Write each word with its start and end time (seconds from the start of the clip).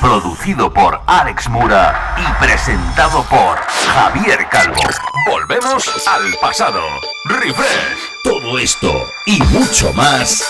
producido 0.00 0.72
por 0.72 1.00
Alex 1.06 1.48
Mura 1.48 2.16
y 2.18 2.44
presentado 2.44 3.22
por 3.24 3.58
Javier 3.58 4.48
Calvo. 4.50 4.80
Volvemos 5.26 5.88
al 6.06 6.32
pasado. 6.40 6.80
Refresh. 7.26 7.98
Todo 8.24 8.58
esto 8.58 9.06
y 9.26 9.40
mucho 9.44 9.92
más 9.92 10.42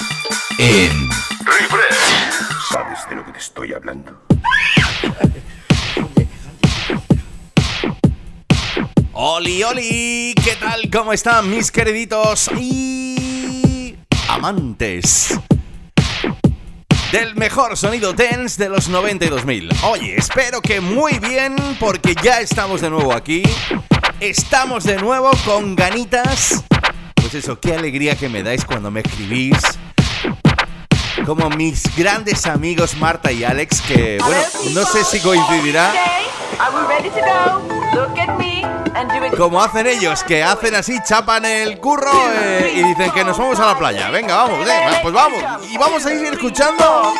en 0.59 1.11
Refresh. 1.45 2.71
¿Sabes 2.71 3.09
de 3.09 3.17
lo 3.17 3.25
que 3.25 3.33
te 3.33 3.39
estoy 3.39 3.73
hablando? 3.73 4.21
Oli, 9.13 9.63
oli, 9.65 10.35
¿qué 10.43 10.57
tal? 10.57 10.89
¿Cómo 10.91 11.13
están 11.13 11.51
mis 11.51 11.71
queriditos 11.71 12.51
y 12.57 13.97
amantes 14.29 15.39
del 17.13 17.35
mejor 17.35 17.77
sonido 17.77 18.13
dance 18.13 18.63
de 18.63 18.69
los 18.69 18.91
92.000? 18.91 19.85
Oye, 19.85 20.17
espero 20.17 20.61
que 20.61 20.81
muy 20.81 21.19
bien 21.19 21.57
porque 21.79 22.15
ya 22.23 22.41
estamos 22.41 22.81
de 22.81 22.91
nuevo 22.91 23.13
aquí. 23.13 23.43
Estamos 24.21 24.85
de 24.85 24.97
nuevo 24.97 25.31
con 25.45 25.75
ganitas. 25.75 26.65
Pues 27.15 27.35
eso, 27.35 27.59
qué 27.59 27.75
alegría 27.75 28.17
que 28.17 28.29
me 28.29 28.43
dais 28.43 28.65
cuando 28.65 28.91
me 28.91 29.01
escribís. 29.01 29.59
Como 31.27 31.51
mis 31.51 31.95
grandes 31.97 32.47
amigos 32.47 32.97
Marta 32.97 33.31
y 33.33 33.45
Alex, 33.45 33.83
que 33.83 34.19
bueno, 34.21 34.43
no 34.73 34.85
sé 34.87 35.05
si 35.05 35.21
coincidirá. 35.21 35.93
Como 39.37 39.63
hacen 39.63 39.87
ellos, 39.87 40.23
que 40.25 40.43
hacen 40.43 40.75
así, 40.75 40.99
chapan 41.03 41.45
el 41.45 41.79
curro 41.79 42.13
eh, 42.35 42.73
y 42.77 42.83
dicen 42.83 43.11
que 43.13 43.25
nos 43.25 43.39
vamos 43.39 43.59
a 43.61 43.67
la 43.67 43.79
playa. 43.79 44.11
Venga, 44.11 44.37
vamos, 44.37 44.69
eh, 44.69 44.99
pues 45.03 45.15
vamos. 45.15 45.43
Y 45.71 45.79
vamos 45.79 46.05
a 46.05 46.13
ir 46.13 46.25
escuchando 46.27 47.13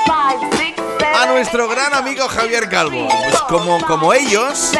a 1.15 1.27
nuestro 1.27 1.69
gran 1.69 1.95
amigo 1.95 2.29
Javier 2.29 2.69
Calvo. 2.69 3.09
Pues 3.09 3.41
como, 3.49 3.85
como 3.87 4.13
ellos, 4.13 4.73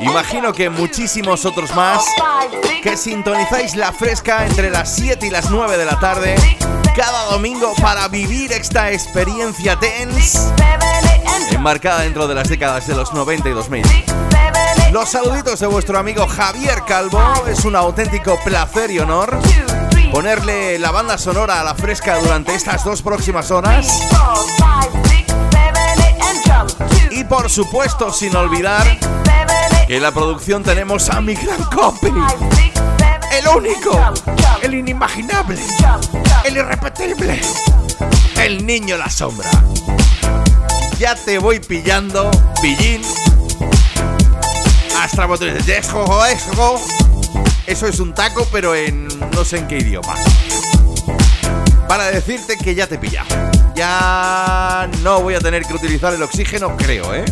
imagino 0.00 0.52
que 0.52 0.68
muchísimos 0.70 1.44
otros 1.44 1.74
más 1.74 2.04
que 2.82 2.96
sintonizáis 2.96 3.76
la 3.76 3.92
fresca 3.92 4.44
entre 4.44 4.70
las 4.70 4.94
7 4.94 5.26
y 5.26 5.30
las 5.30 5.50
9 5.50 5.76
de 5.78 5.84
la 5.84 5.98
tarde 5.98 6.36
cada 6.94 7.24
domingo 7.24 7.72
para 7.80 8.06
vivir 8.08 8.52
esta 8.52 8.92
experiencia 8.92 9.76
dance 9.76 10.38
enmarcada 11.50 12.02
dentro 12.02 12.28
de 12.28 12.34
las 12.34 12.48
décadas 12.48 12.86
de 12.86 12.94
los 12.94 13.12
90 13.12 13.48
y 13.48 13.52
2000. 13.52 13.84
Los 14.94 15.08
saluditos 15.08 15.58
de 15.58 15.66
vuestro 15.66 15.98
amigo 15.98 16.24
Javier 16.28 16.84
Calvo. 16.86 17.20
Es 17.48 17.64
un 17.64 17.74
auténtico 17.74 18.38
placer 18.44 18.92
y 18.92 19.00
honor 19.00 19.40
ponerle 20.12 20.78
la 20.78 20.92
banda 20.92 21.18
sonora 21.18 21.60
a 21.60 21.64
la 21.64 21.74
fresca 21.74 22.16
durante 22.20 22.54
estas 22.54 22.84
dos 22.84 23.02
próximas 23.02 23.50
horas. 23.50 23.88
Y 27.10 27.24
por 27.24 27.50
supuesto, 27.50 28.12
sin 28.12 28.36
olvidar 28.36 28.86
que 29.88 29.96
en 29.96 30.02
la 30.04 30.12
producción 30.12 30.62
tenemos 30.62 31.10
a 31.10 31.20
mi 31.20 31.34
gran 31.34 31.64
copy. 31.64 32.12
El 33.32 33.48
único, 33.48 34.00
el 34.62 34.74
inimaginable, 34.74 35.60
el 36.44 36.56
irrepetible, 36.56 37.40
el 38.40 38.64
niño 38.64 38.96
la 38.96 39.10
sombra. 39.10 39.50
Ya 41.00 41.16
te 41.16 41.40
voy 41.40 41.58
pillando, 41.58 42.30
pillín. 42.62 43.02
Hasta 44.98 45.26
botones 45.26 45.66
de. 45.66 45.82
Eso 47.66 47.86
es 47.86 48.00
un 48.00 48.14
taco, 48.14 48.46
pero 48.52 48.74
en 48.74 49.08
no 49.32 49.44
sé 49.44 49.58
en 49.58 49.68
qué 49.68 49.78
idioma. 49.78 50.14
Para 51.88 52.10
decirte 52.10 52.56
que 52.56 52.74
ya 52.74 52.86
te 52.86 52.98
pilla. 52.98 53.24
Ya 53.74 54.88
no 55.02 55.20
voy 55.20 55.34
a 55.34 55.40
tener 55.40 55.64
que 55.64 55.74
utilizar 55.74 56.14
el 56.14 56.22
oxígeno, 56.22 56.76
creo, 56.76 57.14
¿eh? 57.14 57.24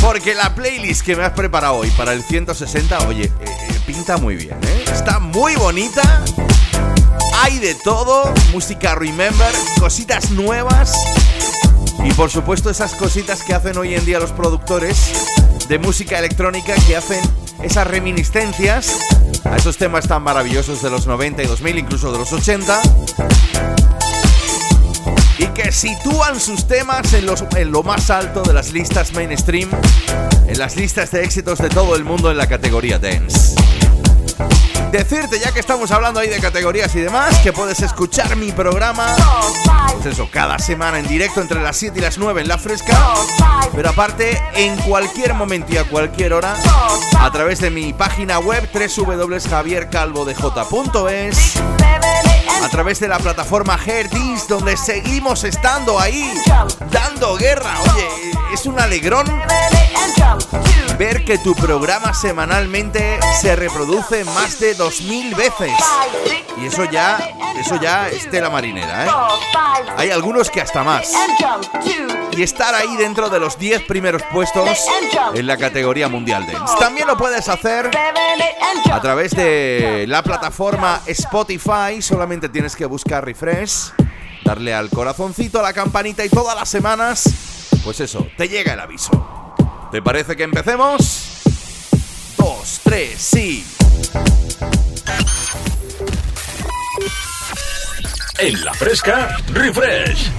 Porque 0.00 0.34
la 0.34 0.54
playlist 0.54 1.02
que 1.02 1.14
me 1.14 1.24
has 1.24 1.32
preparado 1.32 1.76
hoy 1.76 1.90
para 1.90 2.12
el 2.12 2.22
160, 2.22 3.06
oye, 3.06 3.24
eh, 3.24 3.32
eh, 3.44 3.80
pinta 3.86 4.16
muy 4.16 4.36
bien, 4.36 4.56
¿eh? 4.62 4.84
Está 4.90 5.18
muy 5.18 5.54
bonita. 5.56 6.24
Hay 7.42 7.58
de 7.58 7.74
todo, 7.74 8.32
música 8.52 8.94
remember, 8.94 9.54
cositas 9.78 10.30
nuevas. 10.30 10.92
Y 12.04 12.12
por 12.12 12.30
supuesto 12.30 12.70
esas 12.70 12.94
cositas 12.94 13.42
que 13.42 13.54
hacen 13.54 13.76
hoy 13.76 13.94
en 13.94 14.04
día 14.04 14.18
los 14.18 14.32
productores 14.32 15.12
de 15.68 15.78
música 15.78 16.18
electrónica 16.18 16.74
que 16.86 16.96
hacen 16.96 17.20
esas 17.62 17.86
reminiscencias 17.86 18.96
a 19.44 19.56
esos 19.56 19.76
temas 19.76 20.08
tan 20.08 20.22
maravillosos 20.22 20.82
de 20.82 20.90
los 20.90 21.06
90 21.06 21.42
y 21.42 21.46
2000, 21.46 21.78
incluso 21.78 22.12
de 22.12 22.18
los 22.18 22.32
80. 22.32 22.80
Y 25.38 25.46
que 25.48 25.72
sitúan 25.72 26.40
sus 26.40 26.66
temas 26.66 27.12
en, 27.12 27.26
en 27.56 27.70
lo 27.70 27.82
más 27.82 28.10
alto 28.10 28.42
de 28.42 28.52
las 28.52 28.72
listas 28.72 29.12
mainstream, 29.12 29.68
en 30.46 30.58
las 30.58 30.76
listas 30.76 31.10
de 31.10 31.22
éxitos 31.22 31.58
de 31.58 31.68
todo 31.68 31.96
el 31.96 32.04
mundo 32.04 32.30
en 32.30 32.36
la 32.36 32.48
categoría 32.48 32.98
dance. 32.98 33.59
Decirte, 34.90 35.38
ya 35.38 35.52
que 35.52 35.60
estamos 35.60 35.92
hablando 35.92 36.18
ahí 36.18 36.28
de 36.28 36.40
categorías 36.40 36.92
y 36.96 37.00
demás, 37.00 37.38
que 37.38 37.52
puedes 37.52 37.78
escuchar 37.80 38.34
mi 38.34 38.50
programa, 38.50 39.14
pues 39.92 40.06
eso, 40.06 40.28
cada 40.32 40.58
semana 40.58 40.98
en 40.98 41.06
directo 41.06 41.40
entre 41.40 41.62
las 41.62 41.76
7 41.76 41.96
y 41.98 42.00
las 42.02 42.18
9 42.18 42.40
en 42.40 42.48
La 42.48 42.58
Fresca, 42.58 42.98
pero 43.74 43.90
aparte 43.90 44.42
en 44.54 44.76
cualquier 44.78 45.34
momento 45.34 45.72
y 45.72 45.76
a 45.76 45.84
cualquier 45.84 46.32
hora, 46.32 46.56
a 47.18 47.30
través 47.30 47.60
de 47.60 47.70
mi 47.70 47.92
página 47.92 48.40
web 48.40 48.68
www.javiercalvodej.es, 48.72 51.52
a 52.64 52.68
través 52.68 52.98
de 52.98 53.06
la 53.06 53.20
plataforma 53.20 53.78
Herdis, 53.84 54.48
donde 54.48 54.76
seguimos 54.76 55.44
estando 55.44 56.00
ahí, 56.00 56.34
dando 56.90 57.36
guerra. 57.36 57.76
Oye, 57.92 58.08
es 58.52 58.66
un 58.66 58.80
alegrón 58.80 59.24
ver 61.00 61.24
que 61.24 61.38
tu 61.38 61.54
programa 61.54 62.12
semanalmente 62.12 63.18
se 63.40 63.56
reproduce 63.56 64.22
más 64.26 64.60
de 64.60 64.74
2000 64.74 65.34
veces. 65.34 65.72
Y 66.58 66.66
eso 66.66 66.84
ya, 66.84 67.16
eso 67.56 67.76
ya 67.80 68.10
es 68.10 68.28
tela 68.28 68.50
marinera, 68.50 69.06
¿eh? 69.06 69.10
Hay 69.96 70.10
algunos 70.10 70.50
que 70.50 70.60
hasta 70.60 70.84
más. 70.84 71.10
Y 72.32 72.42
estar 72.42 72.74
ahí 72.74 72.98
dentro 72.98 73.30
de 73.30 73.40
los 73.40 73.58
10 73.58 73.84
primeros 73.84 74.22
puestos 74.30 74.68
en 75.32 75.46
la 75.46 75.56
categoría 75.56 76.06
mundial 76.08 76.46
dance. 76.46 76.74
También 76.78 77.06
lo 77.06 77.16
puedes 77.16 77.48
hacer 77.48 77.90
a 78.92 79.00
través 79.00 79.34
de 79.34 80.04
la 80.06 80.22
plataforma 80.22 81.00
Spotify. 81.06 82.02
Solamente 82.02 82.50
tienes 82.50 82.76
que 82.76 82.84
buscar 82.84 83.24
refresh, 83.24 83.92
darle 84.44 84.74
al 84.74 84.90
corazoncito, 84.90 85.60
a 85.60 85.62
la 85.62 85.72
campanita 85.72 86.26
y 86.26 86.28
todas 86.28 86.54
las 86.54 86.68
semanas, 86.68 87.24
pues 87.84 88.00
eso, 88.00 88.26
te 88.36 88.50
llega 88.50 88.74
el 88.74 88.80
aviso. 88.80 89.49
¿Te 89.90 90.00
parece 90.00 90.36
que 90.36 90.44
empecemos? 90.44 91.42
Dos, 92.36 92.80
tres, 92.84 93.20
sí. 93.20 93.66
En 98.38 98.64
la 98.64 98.72
fresca, 98.72 99.36
refresh. 99.48 100.30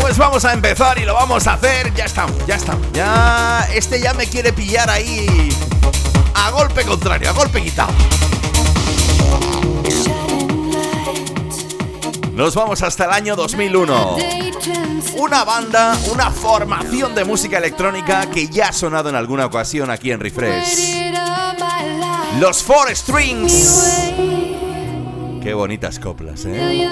Pues 0.00 0.16
vamos 0.16 0.44
a 0.44 0.52
empezar 0.52 0.96
y 0.98 1.04
lo 1.04 1.14
vamos 1.14 1.48
a 1.48 1.54
hacer. 1.54 1.92
Ya 1.94 2.04
estamos, 2.04 2.46
ya 2.46 2.54
estamos. 2.54 2.86
Ya. 2.92 3.66
Este 3.74 4.00
ya 4.00 4.14
me 4.14 4.28
quiere 4.28 4.52
pillar 4.52 4.88
ahí. 4.88 5.48
A 6.34 6.50
golpe 6.50 6.84
contrario, 6.84 7.30
a 7.30 7.32
golpe 7.32 7.60
quitado. 7.60 7.92
Nos 12.36 12.54
vamos 12.54 12.82
hasta 12.82 13.06
el 13.06 13.12
año 13.12 13.34
2001. 13.34 14.16
Una 15.16 15.42
banda, 15.44 15.98
una 16.12 16.30
formación 16.30 17.14
de 17.14 17.24
música 17.24 17.56
electrónica 17.56 18.28
que 18.28 18.46
ya 18.48 18.68
ha 18.68 18.72
sonado 18.74 19.08
en 19.08 19.14
alguna 19.14 19.46
ocasión 19.46 19.90
aquí 19.90 20.10
en 20.10 20.20
Refresh. 20.20 21.14
Los 22.38 22.62
Four 22.62 22.94
Strings. 22.94 24.12
Qué 25.42 25.54
bonitas 25.54 25.98
coplas, 25.98 26.44
¿eh? 26.44 26.86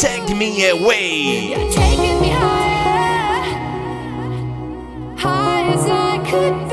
Take 0.00 0.34
me 0.34 0.70
away. 0.70 1.62
could 6.32 6.71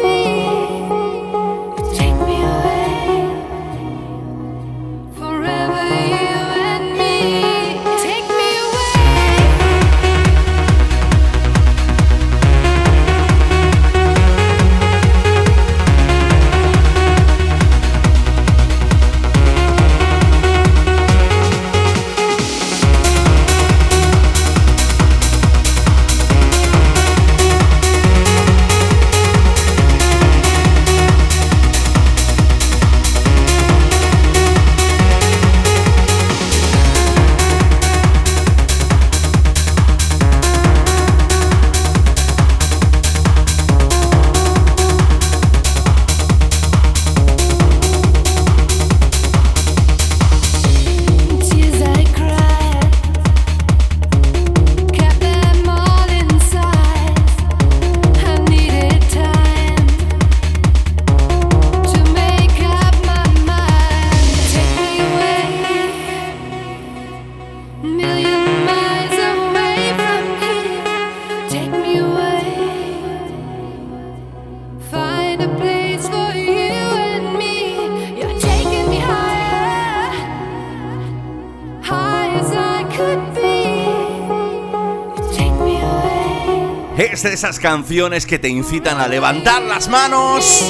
esas 87.33 87.59
canciones 87.59 88.25
que 88.25 88.39
te 88.39 88.49
incitan 88.49 88.99
a 88.99 89.07
levantar 89.07 89.61
las 89.61 89.87
manos 89.87 90.65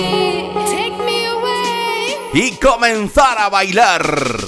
y 2.34 2.52
comenzar 2.58 3.38
a 3.38 3.50
bailar. 3.50 4.39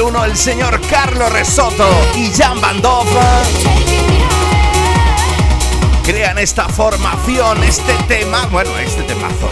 El 0.00 0.34
señor 0.34 0.80
Carlos 0.88 1.30
Resotto 1.30 1.86
y 2.16 2.30
Jan 2.32 2.58
Bandova 2.58 3.42
crean 6.04 6.38
esta 6.38 6.66
formación, 6.70 7.62
este 7.62 7.92
tema, 8.08 8.46
bueno, 8.46 8.70
este 8.78 9.02
temazo. 9.02 9.50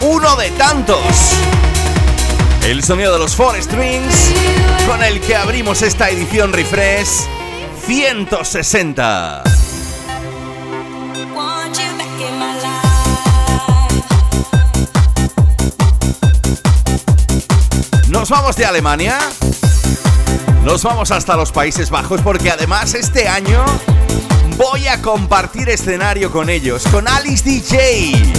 Uno 0.00 0.34
de 0.34 0.50
tantos. 0.50 1.04
El 2.64 2.82
sonido 2.82 3.12
de 3.12 3.20
los 3.20 3.36
Four 3.36 3.62
Strings 3.62 4.32
con 4.88 5.00
el 5.04 5.20
que 5.20 5.36
abrimos 5.36 5.82
esta 5.82 6.10
edición 6.10 6.52
Refresh 6.52 7.28
160. 7.86 9.44
Nos 18.08 18.28
vamos 18.28 18.56
de 18.56 18.66
Alemania 18.66 19.18
nos 20.64 20.82
vamos 20.82 21.10
hasta 21.10 21.36
los 21.36 21.52
Países 21.52 21.90
Bajos 21.90 22.20
porque 22.20 22.50
además 22.50 22.94
este 22.94 23.28
año 23.28 23.64
voy 24.56 24.86
a 24.86 25.00
compartir 25.02 25.68
escenario 25.68 26.30
con 26.30 26.50
ellos, 26.50 26.84
con 26.90 27.08
Alice 27.08 27.44
DJ. 27.44 28.32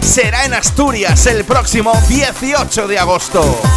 Será 0.00 0.44
en 0.44 0.54
Asturias 0.54 1.26
el 1.26 1.44
próximo 1.44 1.92
18 2.08 2.88
de 2.88 2.98
agosto. 2.98 3.71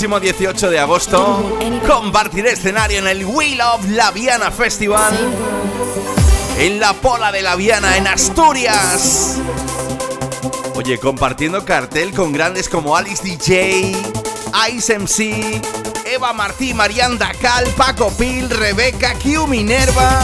Próximo 0.00 0.18
18 0.18 0.70
de 0.70 0.78
agosto 0.78 1.58
compartiré 1.86 2.52
escenario 2.52 3.00
en 3.00 3.06
el 3.06 3.22
Wheel 3.26 3.60
of 3.60 3.86
Laviana 3.86 4.50
Festival 4.50 5.12
en 6.56 6.80
la 6.80 6.94
Pola 6.94 7.30
de 7.30 7.42
Laviana 7.42 7.98
en 7.98 8.06
Asturias. 8.06 9.36
Oye, 10.74 10.98
compartiendo 10.98 11.66
cartel 11.66 12.14
con 12.14 12.32
grandes 12.32 12.70
como 12.70 12.96
Alice 12.96 13.22
DJ, 13.22 13.94
Ice 14.72 14.98
MC, 14.98 15.60
Eva 16.06 16.32
Martí, 16.32 16.72
Marianda 16.72 17.32
Cal, 17.38 17.66
Paco 17.76 18.10
Pil, 18.16 18.48
Rebeca, 18.48 19.12
Q 19.22 19.46
Minerva, 19.48 20.18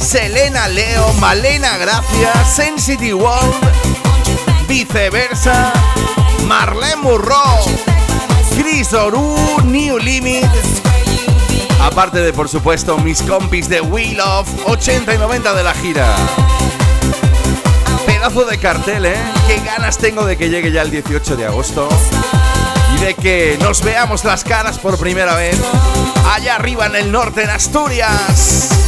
Selena 0.00 0.66
Leo, 0.66 1.12
Malena 1.20 1.78
Gracia, 1.78 2.44
Sensity 2.44 3.12
World, 3.12 3.54
viceversa, 4.66 5.72
Marlene 6.48 6.96
Murro, 6.96 7.83
Chris 8.56 8.92
Oru, 8.92 9.36
New 9.64 9.98
Limit. 9.98 10.46
Aparte 11.80 12.20
de, 12.20 12.32
por 12.32 12.48
supuesto, 12.48 12.96
mis 12.98 13.22
compis 13.22 13.68
de 13.68 13.80
Wheel 13.80 14.20
of 14.20 14.48
80 14.66 15.14
y 15.14 15.18
90 15.18 15.54
de 15.54 15.62
la 15.62 15.74
gira. 15.74 16.14
Pedazo 18.06 18.44
de 18.44 18.58
cartel, 18.58 19.06
¿eh? 19.06 19.16
Qué 19.46 19.60
ganas 19.60 19.98
tengo 19.98 20.24
de 20.24 20.36
que 20.36 20.48
llegue 20.48 20.72
ya 20.72 20.82
el 20.82 20.90
18 20.90 21.36
de 21.36 21.46
agosto 21.46 21.88
y 22.96 23.00
de 23.04 23.14
que 23.14 23.58
nos 23.60 23.82
veamos 23.82 24.24
las 24.24 24.44
caras 24.44 24.78
por 24.78 24.98
primera 24.98 25.34
vez 25.34 25.56
allá 26.32 26.56
arriba 26.56 26.86
en 26.86 26.96
el 26.96 27.12
norte, 27.12 27.42
en 27.42 27.50
Asturias. 27.50 28.83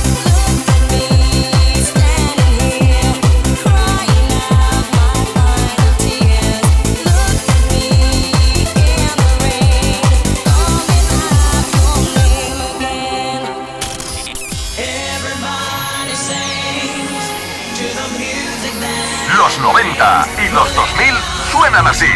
Así. 21.84 22.06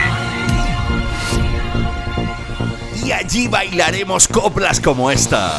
Y 3.05 3.13
allí 3.13 3.49
bailaremos 3.49 4.29
coplas 4.29 4.81
como 4.81 5.11
esta. 5.11 5.55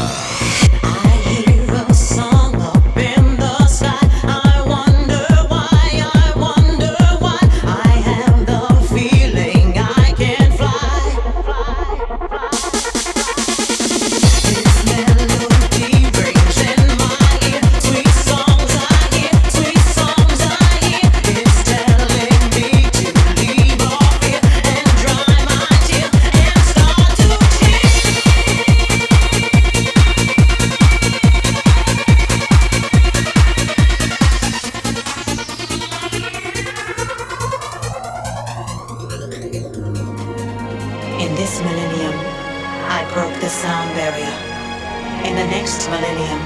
millennium, 45.91 46.39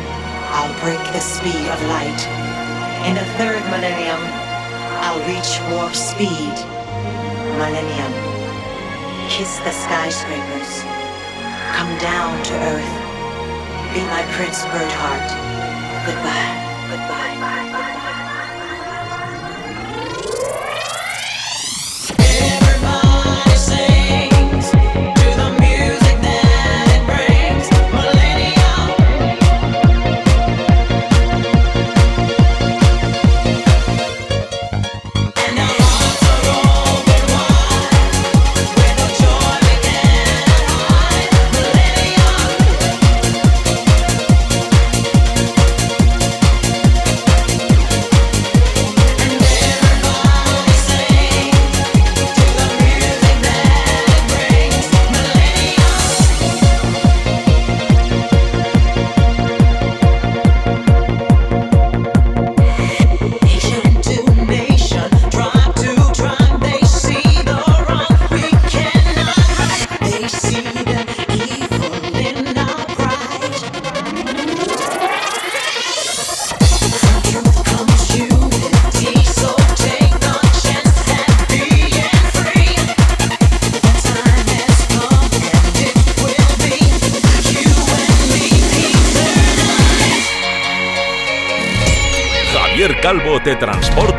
I'll 0.58 0.74
break 0.82 1.02
the 1.14 1.22
speed 1.22 1.70
of 1.70 1.80
light. 1.86 2.22
In 3.06 3.14
the 3.14 3.28
third 3.38 3.62
millennium, 3.70 4.22
I'll 5.06 5.22
reach 5.30 5.62
warp 5.70 5.94
speed. 5.94 6.56
Millennium. 7.62 8.14
Kiss 9.30 9.60
the 9.60 9.72
skyscrapers. 9.72 10.82
Come 11.78 11.94
down 12.00 12.44
to 12.44 12.54
earth. 12.74 12.96
Be 13.94 14.02
my 14.10 14.24
Prince 14.34 14.66
Birdheart. 14.74 15.30
Goodbye. 16.06 16.56
Goodbye. 16.90 17.36
Goodbye. 17.72 18.05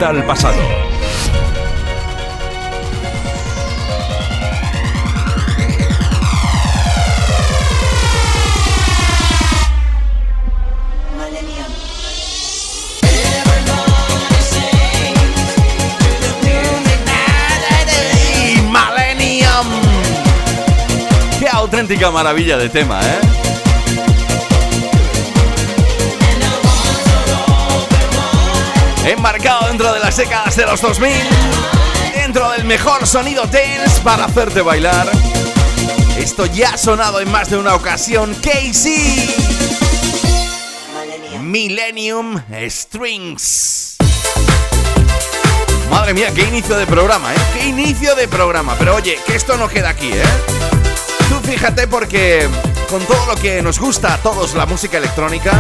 Transporta 0.07 0.11
al 0.11 0.25
pasado. 0.25 0.57
Qué 21.39 21.49
auténtica 21.53 22.11
maravilla 22.11 22.57
de 22.57 22.69
tema, 22.69 23.01
¿eh? 23.03 23.47
Embarcado 29.07 29.66
dentro 29.77 29.93
de 29.93 30.01
las 30.01 30.17
décadas 30.17 30.57
de 30.57 30.65
los 30.65 30.81
2000, 30.81 31.13
dentro 32.15 32.51
del 32.53 32.65
mejor 32.65 33.07
sonido 33.07 33.43
dance 33.45 34.01
para 34.03 34.25
hacerte 34.25 34.63
bailar. 34.63 35.07
Esto 36.17 36.47
ya 36.47 36.71
ha 36.71 36.79
sonado 36.79 37.21
en 37.21 37.31
más 37.31 37.51
de 37.51 37.59
una 37.59 37.75
ocasión. 37.75 38.35
Casey. 38.37 39.37
Millennium 41.43 42.41
Strings. 42.71 43.97
Madre 45.91 46.15
mía, 46.15 46.33
qué 46.35 46.45
inicio 46.45 46.75
de 46.79 46.87
programa, 46.87 47.35
¿eh? 47.35 47.39
Qué 47.53 47.67
inicio 47.67 48.15
de 48.15 48.29
programa. 48.29 48.77
Pero 48.79 48.95
oye, 48.95 49.19
que 49.27 49.37
esto 49.37 49.59
no 49.59 49.69
queda 49.69 49.91
aquí, 49.91 50.11
¿eh? 50.11 50.23
Tú 51.29 51.39
fíjate 51.47 51.87
porque 51.87 52.49
con 52.89 53.05
todo 53.05 53.27
lo 53.27 53.37
que 53.37 53.61
nos 53.61 53.79
gusta 53.79 54.15
a 54.15 54.17
todos 54.23 54.55
la 54.55 54.65
música 54.65 54.97
electrónica, 54.97 55.53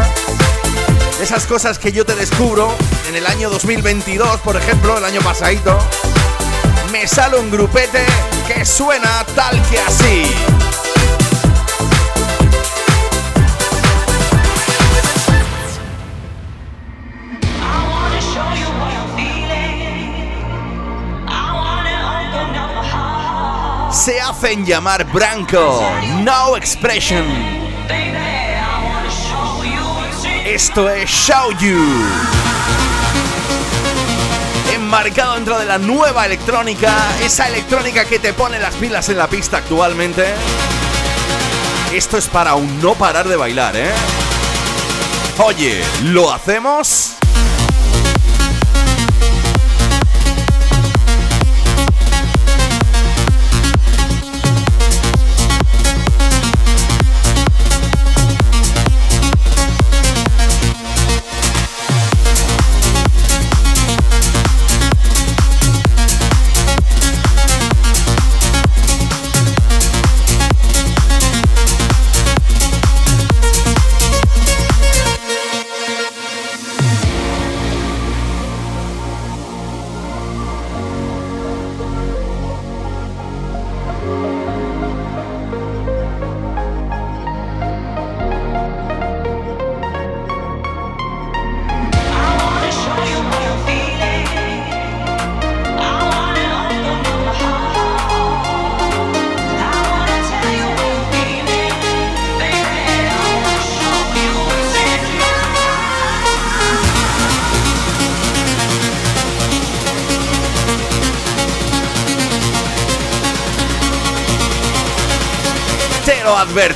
esas 1.20 1.44
cosas 1.44 1.78
que 1.78 1.92
yo 1.92 2.06
te 2.06 2.14
descubro 2.14 2.75
en 3.16 3.25
el 3.25 3.30
año 3.30 3.49
2022, 3.49 4.40
por 4.40 4.56
ejemplo, 4.56 4.99
el 4.99 5.04
año 5.04 5.23
pasadito, 5.23 5.78
me 6.92 7.06
sale 7.06 7.38
un 7.38 7.50
grupete 7.50 8.04
que 8.46 8.64
suena 8.66 9.25
tal 9.35 9.62
que 9.70 9.78
así. 9.78 10.26
se 23.90 24.20
hacen 24.20 24.64
llamar 24.64 25.04
Branco. 25.11 25.82
No 26.23 26.56
Expression. 26.56 27.25
Esto 30.44 30.88
es 30.90 31.11
Show 31.11 31.50
You. 31.58 32.55
Enmarcado 34.87 35.35
dentro 35.35 35.59
de 35.59 35.64
la 35.66 35.78
nueva 35.78 36.26
electrónica, 36.26 36.95
esa 37.21 37.49
electrónica 37.49 38.05
que 38.05 38.21
te 38.21 38.33
pone 38.33 38.61
las 38.61 38.73
pilas 38.76 39.09
en 39.09 39.19
la 39.19 39.26
pista 39.26 39.57
actualmente. 39.57 40.25
Esto 41.93 42.16
es 42.16 42.28
para 42.28 42.55
un 42.55 42.81
no 42.81 42.95
parar 42.95 43.26
de 43.26 43.35
bailar, 43.35 43.75
¿eh? 43.76 43.90
Oye, 45.38 45.83
¿lo 46.05 46.33
hacemos? 46.33 47.15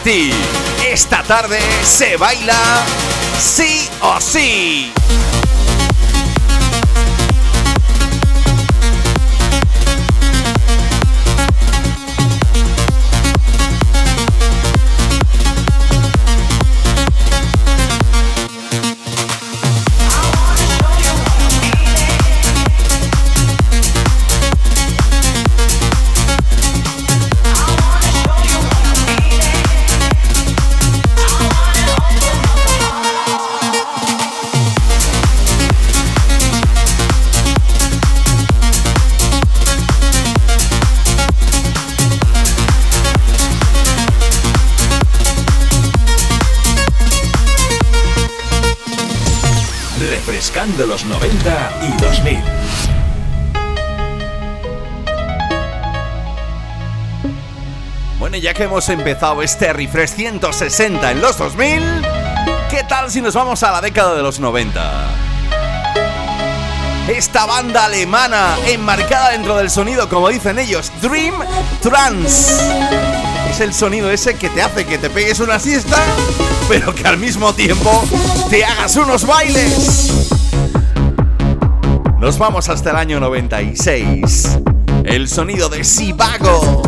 Esta 0.02 1.22
tarde 1.22 1.60
se 1.84 2.16
baila 2.16 2.56
sí 3.38 3.86
o 4.00 4.18
sí. 4.18 4.90
De 50.80 50.86
los 50.86 51.04
90 51.04 51.72
y 51.82 52.00
2000. 52.00 52.38
Bueno, 58.18 58.38
ya 58.38 58.54
que 58.54 58.62
hemos 58.62 58.88
empezado 58.88 59.42
este 59.42 59.74
refresh 59.74 60.08
160 60.14 61.10
en 61.10 61.20
los 61.20 61.36
2000, 61.36 61.82
¿qué 62.70 62.82
tal 62.84 63.10
si 63.10 63.20
nos 63.20 63.34
vamos 63.34 63.62
a 63.62 63.72
la 63.72 63.82
década 63.82 64.14
de 64.14 64.22
los 64.22 64.40
90? 64.40 64.80
Esta 67.08 67.44
banda 67.44 67.84
alemana 67.84 68.56
enmarcada 68.66 69.32
dentro 69.32 69.56
del 69.56 69.68
sonido, 69.68 70.08
como 70.08 70.30
dicen 70.30 70.58
ellos, 70.58 70.90
Dream 71.02 71.34
Trance. 71.82 72.54
Es 73.50 73.60
el 73.60 73.74
sonido 73.74 74.10
ese 74.10 74.34
que 74.36 74.48
te 74.48 74.62
hace 74.62 74.86
que 74.86 74.96
te 74.96 75.10
pegues 75.10 75.40
una 75.40 75.58
siesta, 75.58 75.98
pero 76.70 76.94
que 76.94 77.06
al 77.06 77.18
mismo 77.18 77.52
tiempo 77.54 78.02
te 78.48 78.64
hagas 78.64 78.96
unos 78.96 79.26
bailes. 79.26 80.29
Nos 82.20 82.38
vamos 82.38 82.68
hasta 82.68 82.90
el 82.90 82.96
año 82.96 83.18
96. 83.18 84.58
El 85.04 85.26
sonido 85.26 85.70
de 85.70 85.82
Sivago. 85.84 86.79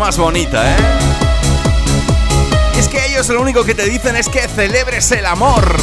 Más 0.00 0.16
bonita, 0.16 0.64
¿eh? 0.72 0.76
Es 2.78 2.88
que 2.88 3.04
ellos 3.04 3.28
lo 3.28 3.42
único 3.42 3.64
que 3.64 3.74
te 3.74 3.84
dicen 3.84 4.16
es 4.16 4.30
que 4.30 4.48
celebres 4.48 5.12
el 5.12 5.26
amor. 5.26 5.76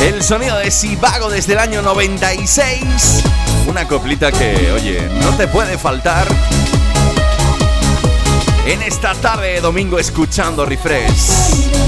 El 0.00 0.22
sonido 0.22 0.56
de 0.56 0.70
Sivago 0.70 1.28
desde 1.28 1.52
el 1.52 1.58
año 1.58 1.82
96. 1.82 3.22
Una 3.66 3.86
coplita 3.86 4.32
que, 4.32 4.72
oye, 4.72 5.10
no 5.20 5.36
te 5.36 5.46
puede 5.46 5.76
faltar. 5.76 6.26
En 8.64 8.80
esta 8.80 9.14
tarde 9.14 9.48
de 9.48 9.60
domingo 9.60 9.98
escuchando 9.98 10.64
Refresh. 10.64 11.81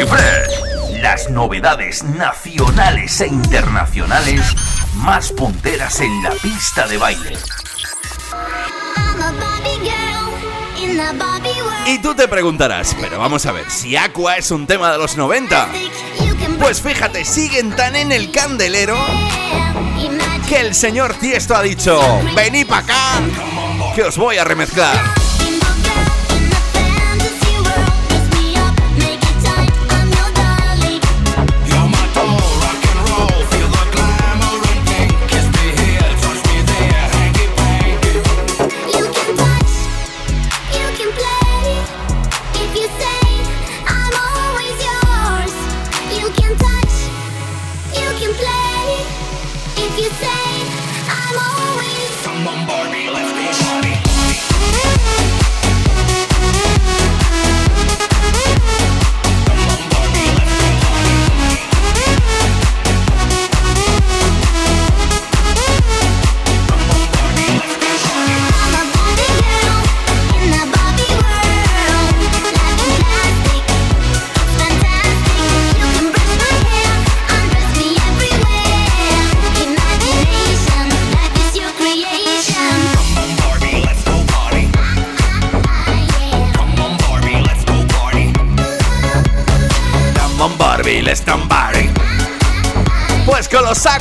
Refresh. 0.00 1.02
Las 1.02 1.28
novedades 1.28 2.02
nacionales 2.02 3.20
e 3.20 3.26
internacionales 3.26 4.40
más 4.94 5.30
punteras 5.30 6.00
en 6.00 6.22
la 6.22 6.30
pista 6.30 6.88
de 6.88 6.96
baile. 6.96 7.36
Y 11.86 11.98
tú 11.98 12.14
te 12.14 12.28
preguntarás, 12.28 12.96
pero 12.98 13.18
vamos 13.18 13.44
a 13.44 13.52
ver, 13.52 13.70
si 13.70 13.94
Aqua 13.94 14.38
es 14.38 14.50
un 14.50 14.66
tema 14.66 14.90
de 14.90 14.96
los 14.96 15.18
90. 15.18 15.68
You 16.20 16.34
can 16.38 16.56
Pues 16.56 16.80
fíjate, 16.80 17.26
siguen 17.26 17.76
tan 17.76 17.94
en 17.94 18.10
el 18.10 18.32
candelero 18.32 18.96
que 20.48 20.60
el 20.60 20.74
señor 20.74 21.12
Tiesto 21.16 21.54
ha 21.54 21.60
dicho, 21.60 22.00
vení 22.34 22.64
pa' 22.64 22.78
acá, 22.78 23.20
que 23.94 24.04
os 24.04 24.16
voy 24.16 24.38
a 24.38 24.44
remezclar. 24.44 25.19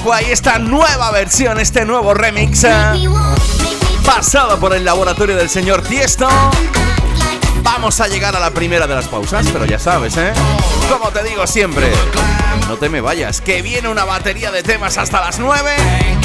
Y 0.01 0.31
esta 0.31 0.57
nueva 0.59 1.11
versión, 1.11 1.59
este 1.59 1.85
nuevo 1.85 2.13
remix, 2.13 2.63
eh, 2.63 2.71
pasado 4.05 4.59
por 4.59 4.73
el 4.73 4.83
laboratorio 4.83 5.35
del 5.35 5.49
señor 5.49 5.81
Tiesto. 5.81 6.27
Vamos 7.61 7.99
a 7.99 8.07
llegar 8.07 8.35
a 8.35 8.39
la 8.39 8.51
primera 8.51 8.87
de 8.87 8.95
las 8.95 9.07
pausas, 9.07 9.47
pero 9.51 9.65
ya 9.65 9.77
sabes, 9.77 10.15
¿eh? 10.17 10.31
Como 10.89 11.09
te 11.09 11.23
digo 11.23 11.45
siempre, 11.45 11.91
no 12.67 12.77
te 12.77 12.89
me 12.89 13.01
vayas, 13.01 13.41
que 13.41 13.61
viene 13.61 13.87
una 13.89 14.05
batería 14.05 14.51
de 14.51 14.63
temas 14.63 14.97
hasta 14.97 15.21
las 15.21 15.37
9. 15.37 16.18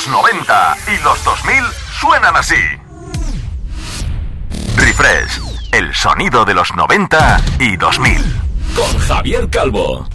Los 0.00 0.08
90 0.08 0.76
y 0.86 1.04
los 1.04 1.22
2000 1.24 1.56
suenan 2.00 2.34
así. 2.34 2.54
Refresh. 4.74 5.42
El 5.72 5.94
sonido 5.94 6.46
de 6.46 6.54
los 6.54 6.74
90 6.74 7.42
y 7.58 7.76
2000. 7.76 8.40
Con 8.74 8.98
Javier 8.98 9.50
Calvo. 9.50 10.08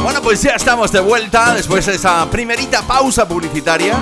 Bueno, 0.00 0.22
pues 0.22 0.40
ya 0.40 0.52
estamos 0.52 0.92
de 0.92 1.00
vuelta 1.00 1.52
después 1.54 1.86
de 1.86 1.96
esa 1.96 2.30
primerita 2.30 2.82
pausa 2.82 3.26
publicitaria. 3.26 3.98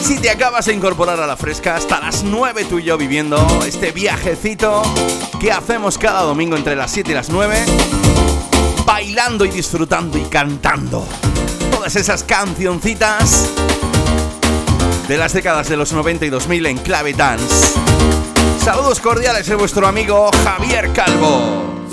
Si 0.00 0.20
te 0.20 0.30
acabas 0.30 0.66
de 0.66 0.74
incorporar 0.74 1.18
a 1.18 1.26
la 1.26 1.36
fresca, 1.36 1.74
hasta 1.74 1.98
las 1.98 2.22
9 2.22 2.66
tú 2.66 2.78
y 2.78 2.84
yo 2.84 2.96
viviendo 2.96 3.64
este 3.66 3.90
viajecito 3.90 4.82
que 5.40 5.50
hacemos 5.50 5.98
cada 5.98 6.20
domingo 6.20 6.56
entre 6.56 6.76
las 6.76 6.92
7 6.92 7.10
y 7.10 7.14
las 7.14 7.30
9, 7.30 7.64
bailando 8.86 9.44
y 9.44 9.48
disfrutando 9.48 10.18
y 10.18 10.22
cantando 10.26 11.04
todas 11.82 11.96
esas 11.96 12.22
cancioncitas 12.22 13.50
de 15.08 15.16
las 15.16 15.32
décadas 15.32 15.68
de 15.68 15.76
los 15.76 15.92
90 15.92 16.26
y 16.26 16.30
2000 16.30 16.66
en 16.66 16.78
clave 16.78 17.12
dance. 17.12 17.76
Saludos 18.64 19.00
cordiales 19.00 19.48
de 19.48 19.56
vuestro 19.56 19.88
amigo 19.88 20.30
Javier 20.44 20.92
Calvo. 20.92 21.88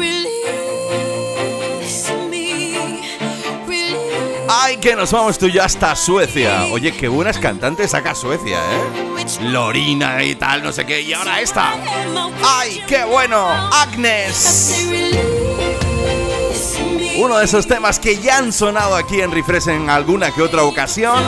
Ay, 4.47 4.77
que 4.77 4.95
nos 4.95 5.11
vamos 5.11 5.39
tú 5.39 5.47
y 5.47 5.53
yo 5.53 5.63
hasta 5.63 5.95
Suecia. 5.95 6.65
Oye, 6.65 6.91
qué 6.91 7.07
buenas 7.07 7.39
cantantes 7.39 7.89
saca 7.89 8.13
Suecia, 8.13 8.59
¿eh? 8.59 9.25
Lorina 9.41 10.23
y 10.23 10.35
tal, 10.35 10.61
no 10.61 10.71
sé 10.71 10.85
qué. 10.85 11.01
Y 11.01 11.13
ahora 11.13 11.41
esta. 11.41 11.73
Ay, 12.43 12.83
qué 12.87 13.05
bueno. 13.05 13.49
Agnes. 13.73 15.88
Uno 17.19 17.37
de 17.37 17.43
esos 17.43 17.67
temas 17.67 17.99
que 17.99 18.15
ya 18.15 18.37
han 18.37 18.53
sonado 18.53 18.95
aquí 18.95 19.19
en 19.19 19.29
Refresh 19.31 19.67
en 19.67 19.89
alguna 19.89 20.31
que 20.31 20.41
otra 20.41 20.63
ocasión. 20.63 21.21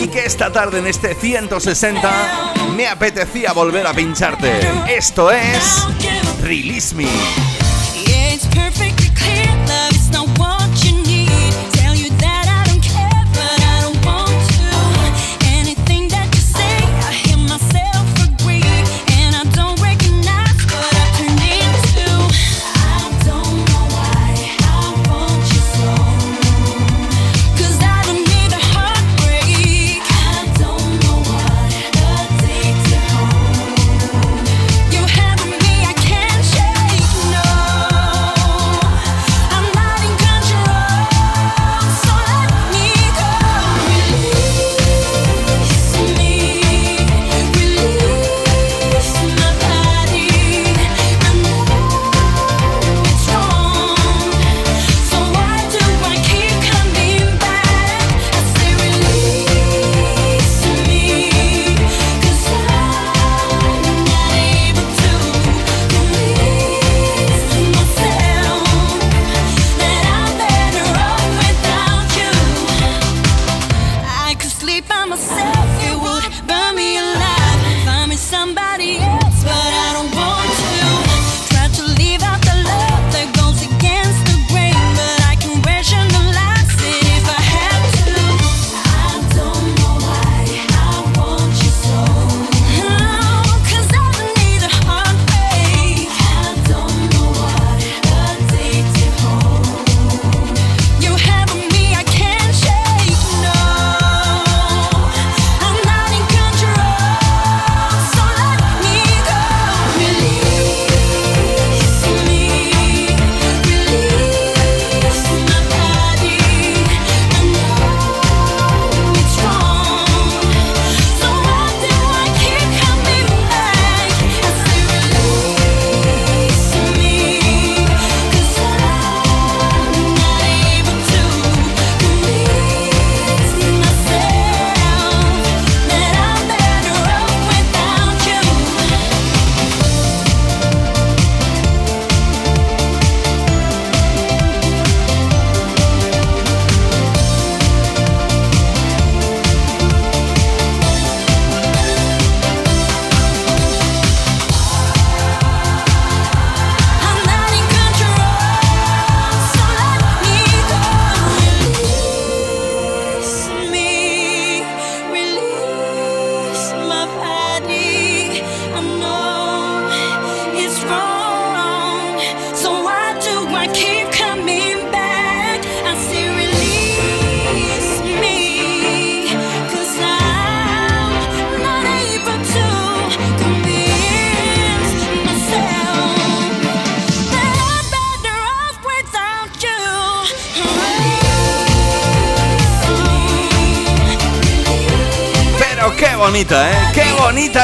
Y 0.00 0.08
que 0.08 0.24
esta 0.24 0.50
tarde 0.50 0.80
en 0.80 0.88
este 0.88 1.14
160 1.14 2.52
me 2.76 2.88
apetecía 2.88 3.52
volver 3.52 3.86
a 3.86 3.94
pincharte. 3.94 4.50
Esto 4.88 5.30
es 5.30 5.86
Release 6.42 6.96
Me. 6.96 7.06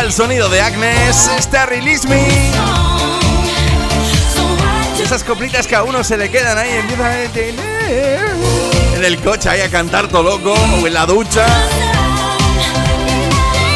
El 0.04 0.12
sonido 0.12 0.50
de 0.50 0.60
Agnes. 0.60 1.30
Este 1.38 1.64
Release 1.64 2.06
Me. 2.06 2.28
Esas 5.02 5.24
coplitas 5.24 5.66
que 5.66 5.74
a 5.74 5.82
uno 5.82 6.04
se 6.04 6.18
le 6.18 6.30
quedan 6.30 6.58
ahí 6.58 6.72
empieza 6.72 7.06
a 7.06 7.24
en 8.96 9.04
el 9.04 9.18
coche 9.22 9.48
ahí 9.48 9.62
a 9.62 9.70
cantar 9.70 10.08
todo 10.08 10.22
loco 10.22 10.52
o 10.52 10.86
en 10.86 10.92
la 10.92 11.06
ducha. 11.06 11.46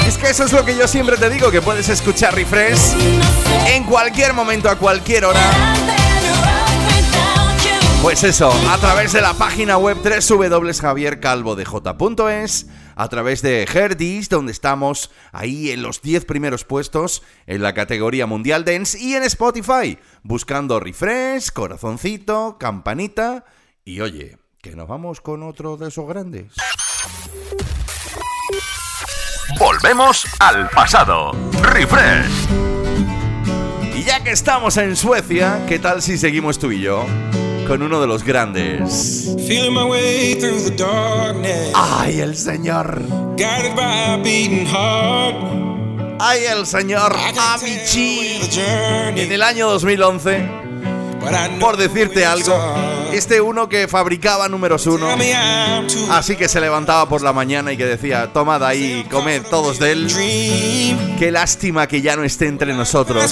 Es 0.07 0.19
que 0.19 0.29
eso 0.29 0.45
es 0.45 0.53
lo 0.53 0.67
que 0.67 0.77
yo 0.77 0.87
siempre 0.87 1.17
te 1.17 1.31
digo, 1.31 1.51
que 1.51 1.62
puedes 1.62 1.88
escuchar 1.88 2.35
refresh 2.35 2.93
en 3.67 3.85
cualquier 3.85 4.35
momento, 4.35 4.69
a 4.69 4.77
cualquier 4.77 5.25
hora. 5.25 5.41
Pues 8.03 8.23
eso, 8.23 8.53
a 8.71 8.77
través 8.79 9.12
de 9.12 9.21
la 9.21 9.35
página 9.35 9.77
web 9.77 9.99
www.javiercalvodej.es, 9.99 12.67
a 12.95 13.09
través 13.09 13.43
de 13.43 13.64
Herdis, 13.64 14.29
donde 14.29 14.53
estamos 14.53 15.11
ahí 15.38 15.70
en 15.70 15.83
los 15.83 16.03
10 16.03 16.24
primeros 16.24 16.64
puestos 16.64 17.22
en 17.46 17.62
la 17.62 17.72
categoría 17.72 18.27
Mundial 18.27 18.64
Dance, 18.64 18.98
y 18.98 19.14
en 19.14 19.22
Spotify, 19.22 19.98
buscando 20.22 20.81
refresh, 20.81 21.51
corazoncito, 21.53 22.59
campanita, 22.59 23.44
y 23.85 24.01
oye, 24.01 24.38
que 24.61 24.74
nos 24.74 24.88
vamos 24.88 25.20
con 25.20 25.42
otro 25.44 25.77
de 25.77 25.88
esos 25.88 26.09
grandes. 26.09 26.53
Volvemos 29.59 30.27
al 30.40 30.68
pasado. 30.70 31.33
Refresh. 31.62 32.48
Y 33.94 34.05
ya 34.05 34.22
que 34.22 34.31
estamos 34.31 34.77
en 34.77 34.96
Suecia, 34.96 35.64
¿qué 35.68 35.79
tal 35.79 36.03
si 36.03 36.18
seguimos 36.18 36.59
tú 36.59 36.72
y 36.72 36.81
yo? 36.81 37.07
Con 37.68 37.83
uno 37.83 38.00
de 38.00 38.07
los 38.07 38.24
grandes. 38.24 39.28
Feeling 39.46 39.74
my 39.74 39.85
way 39.85 40.35
through 40.40 40.59
the 40.59 40.70
darkness. 40.70 41.70
¡Ay, 41.74 42.18
el 42.20 42.35
señor! 42.35 43.02
Guided 43.37 43.76
by 43.76 44.14
a 44.14 44.16
beating 44.16 44.64
heart. 44.66 45.37
¡Ay, 46.18 46.46
el 46.50 46.66
señor 46.66 47.14
Avicii! 47.14 48.40
journey. 48.50 49.20
En 49.24 49.33
el 49.33 49.42
año 49.42 49.68
2011, 49.68 50.38
but 50.38 50.46
I 50.46 50.46
know 50.46 50.67
por 51.61 51.77
decirte 51.77 52.25
algo, 52.25 52.55
este 53.12 53.41
uno 53.41 53.69
que 53.69 53.88
fabricaba 53.88 54.49
números 54.49 54.87
uno, 54.87 55.09
así 56.11 56.37
que 56.37 56.49
se 56.49 56.61
levantaba 56.61 57.09
por 57.09 57.23
la 57.23 57.33
mañana 57.33 57.73
y 57.73 57.77
que 57.77 57.87
decía, 57.87 58.33
tomad 58.33 58.62
ahí, 58.64 59.07
comed 59.11 59.43
todos 59.51 59.79
de 59.79 59.93
él. 59.93 60.09
Qué 61.19 61.31
lástima 61.31 61.87
que 61.87 62.01
ya 62.01 62.17
no 62.17 62.25
esté 62.25 62.47
entre 62.47 62.73
nosotros. 62.75 63.25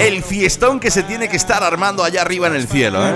El 0.00 0.22
fiestón 0.22 0.80
que 0.80 0.90
se 0.90 1.02
tiene 1.02 1.28
que 1.28 1.36
estar 1.36 1.62
armando 1.62 2.04
allá 2.04 2.22
arriba 2.22 2.46
en 2.48 2.54
el 2.56 2.68
cielo, 2.68 3.06
¿eh? 3.06 3.12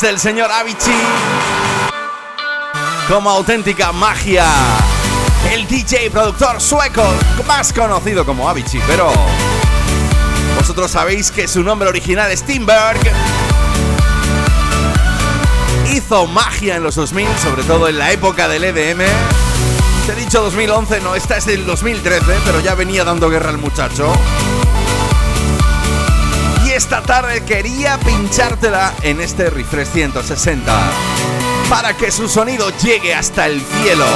Del 0.00 0.18
señor 0.18 0.50
Avicii 0.50 0.92
como 3.08 3.30
auténtica 3.30 3.92
magia. 3.92 4.44
El 5.50 5.66
DJ 5.66 6.10
productor 6.10 6.60
sueco, 6.60 7.02
más 7.46 7.72
conocido 7.72 8.26
como 8.26 8.48
Avicii, 8.48 8.82
pero 8.86 9.10
vosotros 10.56 10.90
sabéis 10.90 11.30
que 11.30 11.48
su 11.48 11.62
nombre 11.62 11.88
original 11.88 12.30
es 12.30 12.42
Timberg. 12.42 13.00
Hizo 15.92 16.26
magia 16.26 16.76
en 16.76 16.82
los 16.82 16.96
2000, 16.96 17.28
sobre 17.42 17.62
todo 17.62 17.88
en 17.88 17.98
la 17.98 18.12
época 18.12 18.48
del 18.48 18.64
EDM. 18.64 19.04
Te 20.06 20.12
he 20.12 20.16
dicho 20.16 20.42
2011, 20.42 21.00
no, 21.00 21.14
esta 21.14 21.38
es 21.38 21.46
del 21.46 21.64
2013, 21.64 22.40
pero 22.44 22.60
ya 22.60 22.74
venía 22.74 23.04
dando 23.04 23.30
guerra 23.30 23.48
al 23.50 23.58
muchacho. 23.58 24.12
Esta 26.86 27.02
tarde 27.02 27.42
quería 27.42 27.98
pinchártela 27.98 28.94
en 29.02 29.20
este 29.20 29.50
refresh 29.50 29.88
160 29.88 30.72
para 31.68 31.96
que 31.96 32.12
su 32.12 32.28
sonido 32.28 32.70
llegue 32.80 33.12
hasta 33.12 33.46
el 33.46 33.60
cielo. 33.60 34.06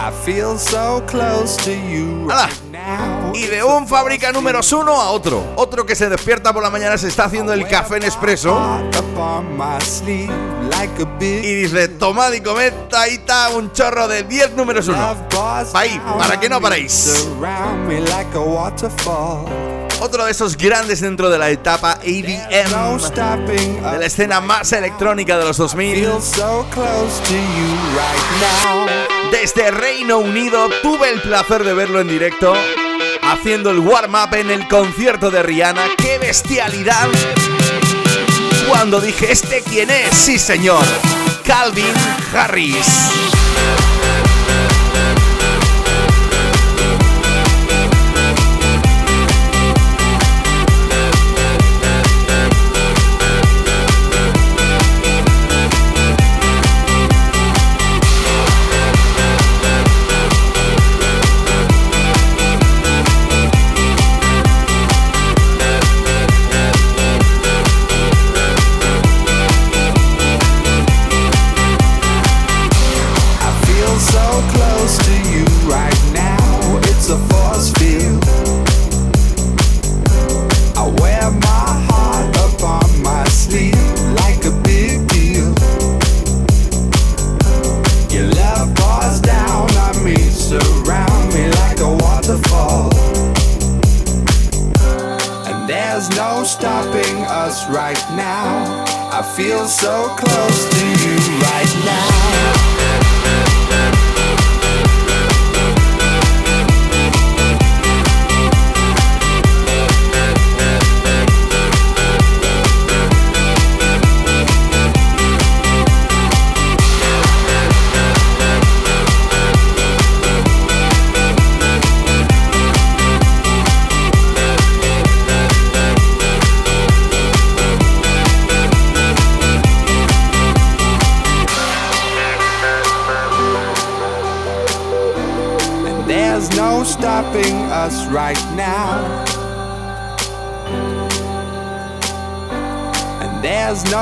I 0.00 0.10
feel 0.24 0.58
so 0.58 1.00
close 1.06 1.56
to 1.58 1.70
you 1.70 2.28
¡Hala! 2.28 2.48
right 2.48 2.72
now. 2.72 3.32
Y 3.36 3.46
de 3.46 3.62
un 3.62 3.86
fábrica 3.86 4.32
números 4.32 4.72
uno 4.72 5.00
a 5.00 5.10
otro. 5.10 5.52
Otro 5.54 5.86
que 5.86 5.94
se 5.94 6.08
despierta 6.08 6.52
por 6.52 6.64
la 6.64 6.70
mañana 6.70 6.98
se 6.98 7.06
está 7.06 7.26
haciendo 7.26 7.52
el 7.52 7.68
café 7.68 7.98
en 7.98 8.02
expreso. 8.02 8.60
Y 11.20 11.54
dice, 11.54 11.86
tomad 11.86 12.32
y 12.32 12.40
comed, 12.40 12.72
ahí 12.98 13.14
está 13.14 13.50
un 13.50 13.72
chorro 13.72 14.08
de 14.08 14.24
10 14.24 14.54
números 14.56 14.88
uno. 14.88 15.14
Ahí, 15.72 16.00
para 16.18 16.40
que 16.40 16.48
no 16.48 16.60
paréis. 16.60 17.28
Otro 20.00 20.24
de 20.24 20.30
esos 20.30 20.56
grandes 20.56 21.00
dentro 21.00 21.28
de 21.28 21.38
la 21.38 21.50
etapa 21.50 21.98
EDM, 22.02 22.48
de 22.48 23.98
la 23.98 24.06
escena 24.06 24.40
más 24.40 24.72
electrónica 24.72 25.38
de 25.38 25.44
los 25.44 25.58
2000. 25.58 26.08
Desde 29.30 29.70
Reino 29.70 30.18
Unido 30.18 30.68
tuve 30.82 31.10
el 31.10 31.20
placer 31.20 31.64
de 31.64 31.74
verlo 31.74 32.00
en 32.00 32.08
directo, 32.08 32.54
haciendo 33.22 33.70
el 33.70 33.80
warm-up 33.80 34.34
en 34.34 34.50
el 34.50 34.66
concierto 34.68 35.30
de 35.30 35.42
Rihanna. 35.42 35.82
¡Qué 35.98 36.18
bestialidad! 36.18 37.08
Cuando 38.68 39.00
dije, 39.00 39.30
¿este 39.30 39.62
quién 39.62 39.90
es? 39.90 40.14
Sí, 40.14 40.38
señor, 40.38 40.84
Calvin 41.44 41.94
Harris. 42.34 42.86
so 99.70 100.16
close. 100.16 100.69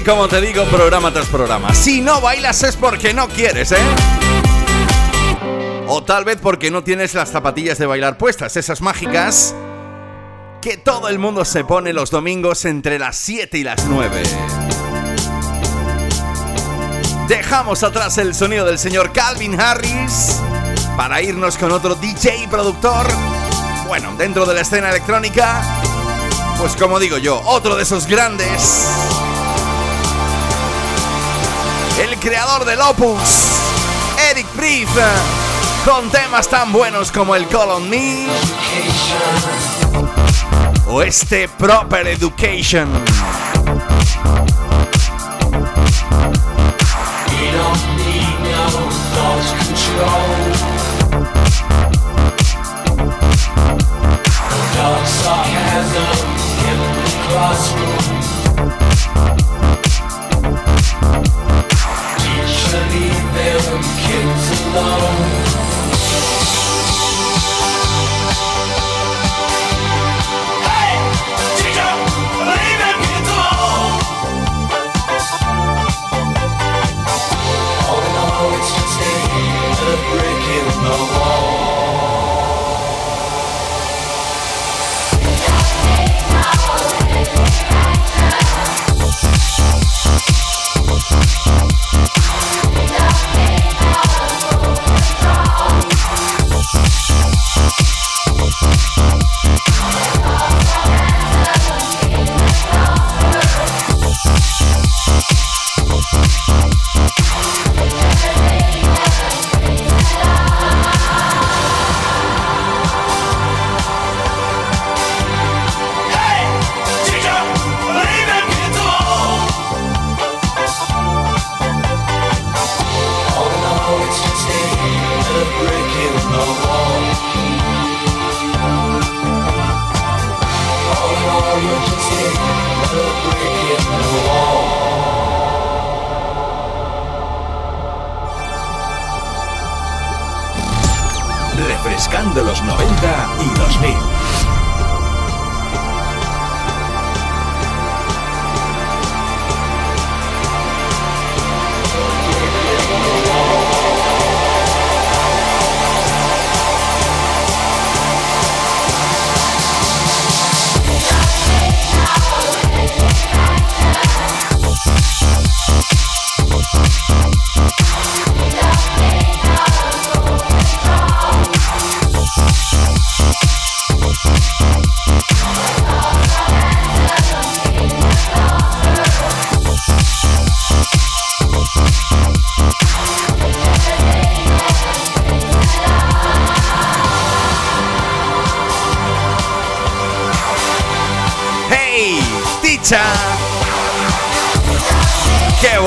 Como 0.00 0.26
te 0.26 0.40
digo, 0.40 0.64
programa 0.64 1.12
tras 1.12 1.26
programa. 1.26 1.74
Si 1.74 2.00
no 2.00 2.22
bailas 2.22 2.62
es 2.62 2.76
porque 2.76 3.12
no 3.12 3.28
quieres, 3.28 3.72
¿eh? 3.72 3.76
O 5.86 6.02
tal 6.02 6.24
vez 6.24 6.38
porque 6.40 6.70
no 6.70 6.82
tienes 6.82 7.12
las 7.12 7.30
zapatillas 7.30 7.76
de 7.76 7.84
bailar 7.84 8.16
puestas, 8.16 8.56
esas 8.56 8.80
mágicas 8.80 9.54
que 10.62 10.78
todo 10.78 11.08
el 11.08 11.18
mundo 11.18 11.44
se 11.44 11.64
pone 11.64 11.92
los 11.92 12.10
domingos 12.10 12.64
entre 12.64 12.98
las 12.98 13.16
7 13.16 13.58
y 13.58 13.64
las 13.64 13.84
9. 13.84 14.22
Dejamos 17.28 17.82
atrás 17.82 18.16
el 18.16 18.34
sonido 18.34 18.64
del 18.64 18.78
señor 18.78 19.12
Calvin 19.12 19.60
Harris 19.60 20.40
para 20.96 21.20
irnos 21.20 21.58
con 21.58 21.70
otro 21.70 21.96
DJ 21.96 22.48
productor. 22.48 23.06
Bueno, 23.88 24.14
dentro 24.16 24.46
de 24.46 24.54
la 24.54 24.62
escena 24.62 24.88
electrónica, 24.88 25.62
pues 26.58 26.76
como 26.76 26.98
digo 26.98 27.18
yo, 27.18 27.42
otro 27.44 27.76
de 27.76 27.82
esos 27.82 28.06
grandes 28.06 28.86
el 31.98 32.18
creador 32.18 32.64
del 32.64 32.80
Opus, 32.80 33.58
Eric 34.30 34.46
Brief, 34.54 34.88
con 35.84 36.10
temas 36.10 36.48
tan 36.48 36.72
buenos 36.72 37.12
como 37.12 37.34
el 37.34 37.46
Colon 37.48 37.88
Me 37.90 38.26
o 40.86 41.02
este 41.02 41.48
Proper 41.48 42.06
Education. 42.06 42.88
dark 54.74 55.06
sarcasm 55.06 56.18
in 56.68 56.78
the 57.04 57.10
classroom. 57.28 58.01
alone 64.74 65.11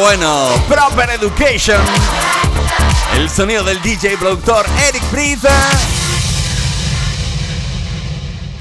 bueno! 0.06 0.64
Proper 0.68 1.10
Education. 1.10 1.82
El 3.16 3.28
sonido 3.28 3.64
del 3.64 3.82
DJ 3.82 4.18
productor 4.20 4.64
Eric 4.88 5.01
Briza. 5.12 5.49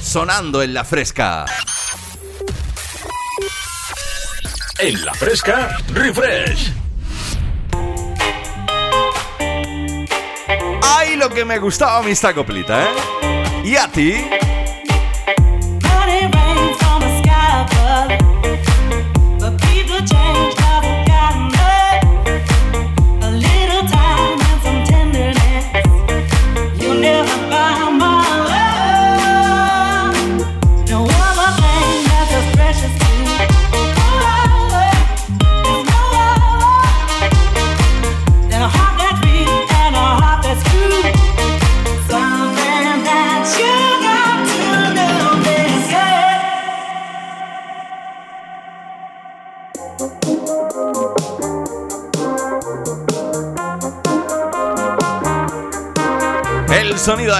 Sonando 0.02 0.62
en 0.62 0.72
la 0.72 0.84
fresca. 0.84 1.44
En 4.78 5.04
la 5.04 5.12
fresca, 5.12 5.76
refresh. 5.88 6.72
¡Ay, 10.82 11.16
lo 11.16 11.28
que 11.28 11.44
me 11.44 11.58
gustaba 11.58 12.02
mi 12.02 12.12
esta 12.12 12.32
coplita, 12.32 12.84
eh! 12.84 13.62
¿Y 13.64 13.76
a 13.76 13.88
ti? 13.88 14.14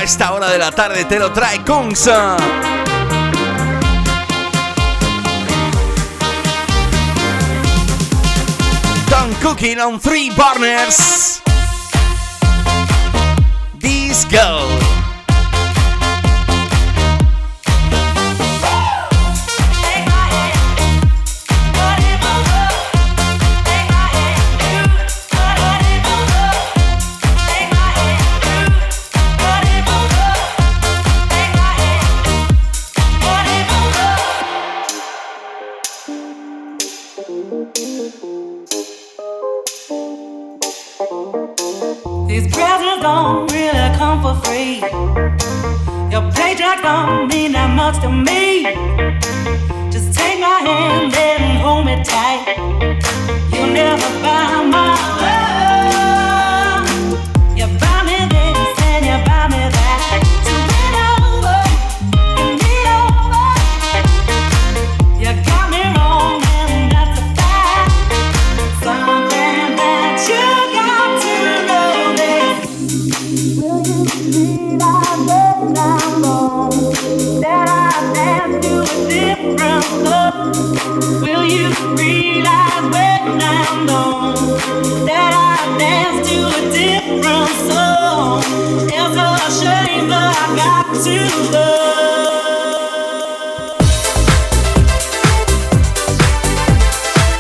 Esta 0.05 0.35
hora 0.35 0.51
de 0.51 0.59
la 0.59 0.71
tarde 0.71 1.07
te 1.07 1.19
lo 1.19 1.33
trae 1.33 1.65
Kunsa. 1.65 2.37
Done 9.09 9.35
cooking 9.41 9.81
on 9.81 9.99
three 9.99 10.31
burners. 10.31 11.24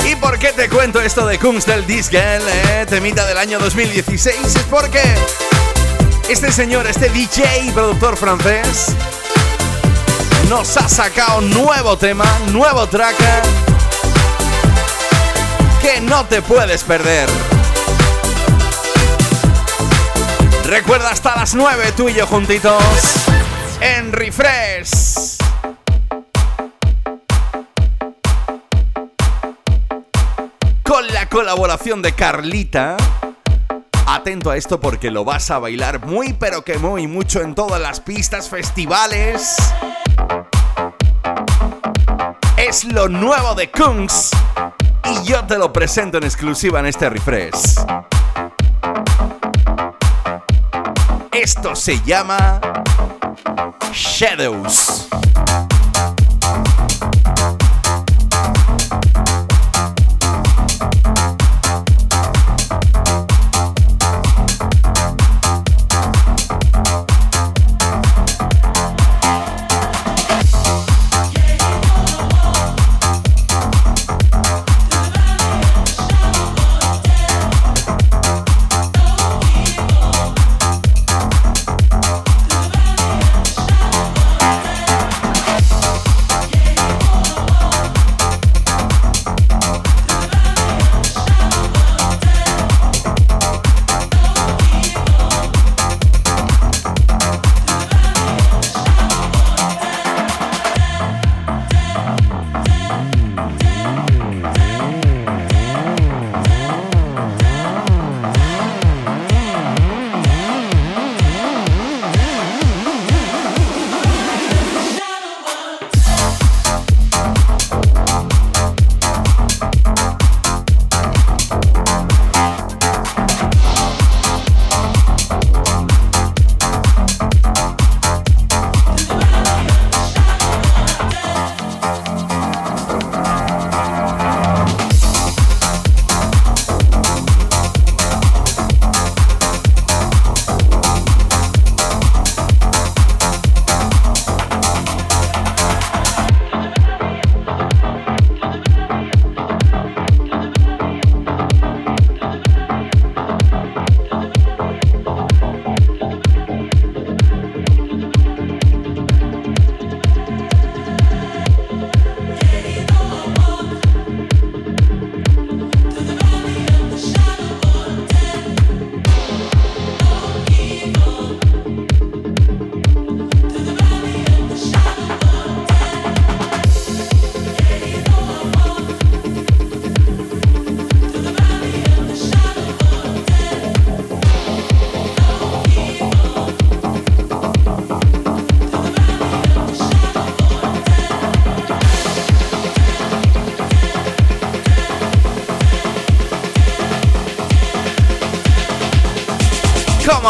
¿Y 0.06 0.16
por 0.16 0.38
qué 0.38 0.52
te 0.52 0.68
cuento 0.68 1.00
esto 1.00 1.26
de 1.26 1.38
Kunst 1.38 1.68
del 1.68 1.86
Disgel, 1.86 2.42
eh? 2.46 2.86
temita 2.88 3.26
del 3.26 3.38
año 3.38 3.58
2016? 3.58 4.56
Es 4.56 4.62
porque 4.70 5.02
este 6.28 6.50
señor, 6.50 6.86
este 6.86 7.08
DJ 7.10 7.72
productor 7.74 8.16
francés, 8.16 8.88
nos 10.48 10.76
ha 10.76 10.88
sacado 10.88 11.40
nuevo 11.42 11.98
tema, 11.98 12.24
nuevo 12.52 12.86
track 12.86 13.16
que 15.82 16.00
no 16.00 16.24
te 16.26 16.40
puedes 16.40 16.82
perder. 16.82 17.28
Recuerda 20.66 21.10
hasta 21.10 21.36
las 21.36 21.54
9 21.54 21.92
tú 21.96 22.08
y 22.08 22.14
yo 22.14 22.26
juntitos 22.26 22.82
en 23.80 24.12
Refresh. 24.12 25.34
con 30.94 31.06
la 31.08 31.28
colaboración 31.28 32.02
de 32.02 32.12
Carlita. 32.12 32.96
Atento 34.06 34.52
a 34.52 34.56
esto 34.56 34.78
porque 34.78 35.10
lo 35.10 35.24
vas 35.24 35.50
a 35.50 35.58
bailar 35.58 36.06
muy 36.06 36.34
pero 36.34 36.62
que 36.62 36.78
muy 36.78 37.08
mucho 37.08 37.40
en 37.40 37.56
todas 37.56 37.80
las 37.80 37.98
pistas, 37.98 38.48
festivales. 38.48 39.56
Es 42.56 42.84
lo 42.84 43.08
nuevo 43.08 43.56
de 43.56 43.72
Kungs 43.72 44.30
y 45.04 45.24
yo 45.24 45.44
te 45.46 45.58
lo 45.58 45.72
presento 45.72 46.18
en 46.18 46.24
exclusiva 46.24 46.78
en 46.78 46.86
este 46.86 47.10
refresh. 47.10 47.84
Esto 51.44 51.76
se 51.76 52.00
llama 52.06 52.58
Shadows. 53.92 55.08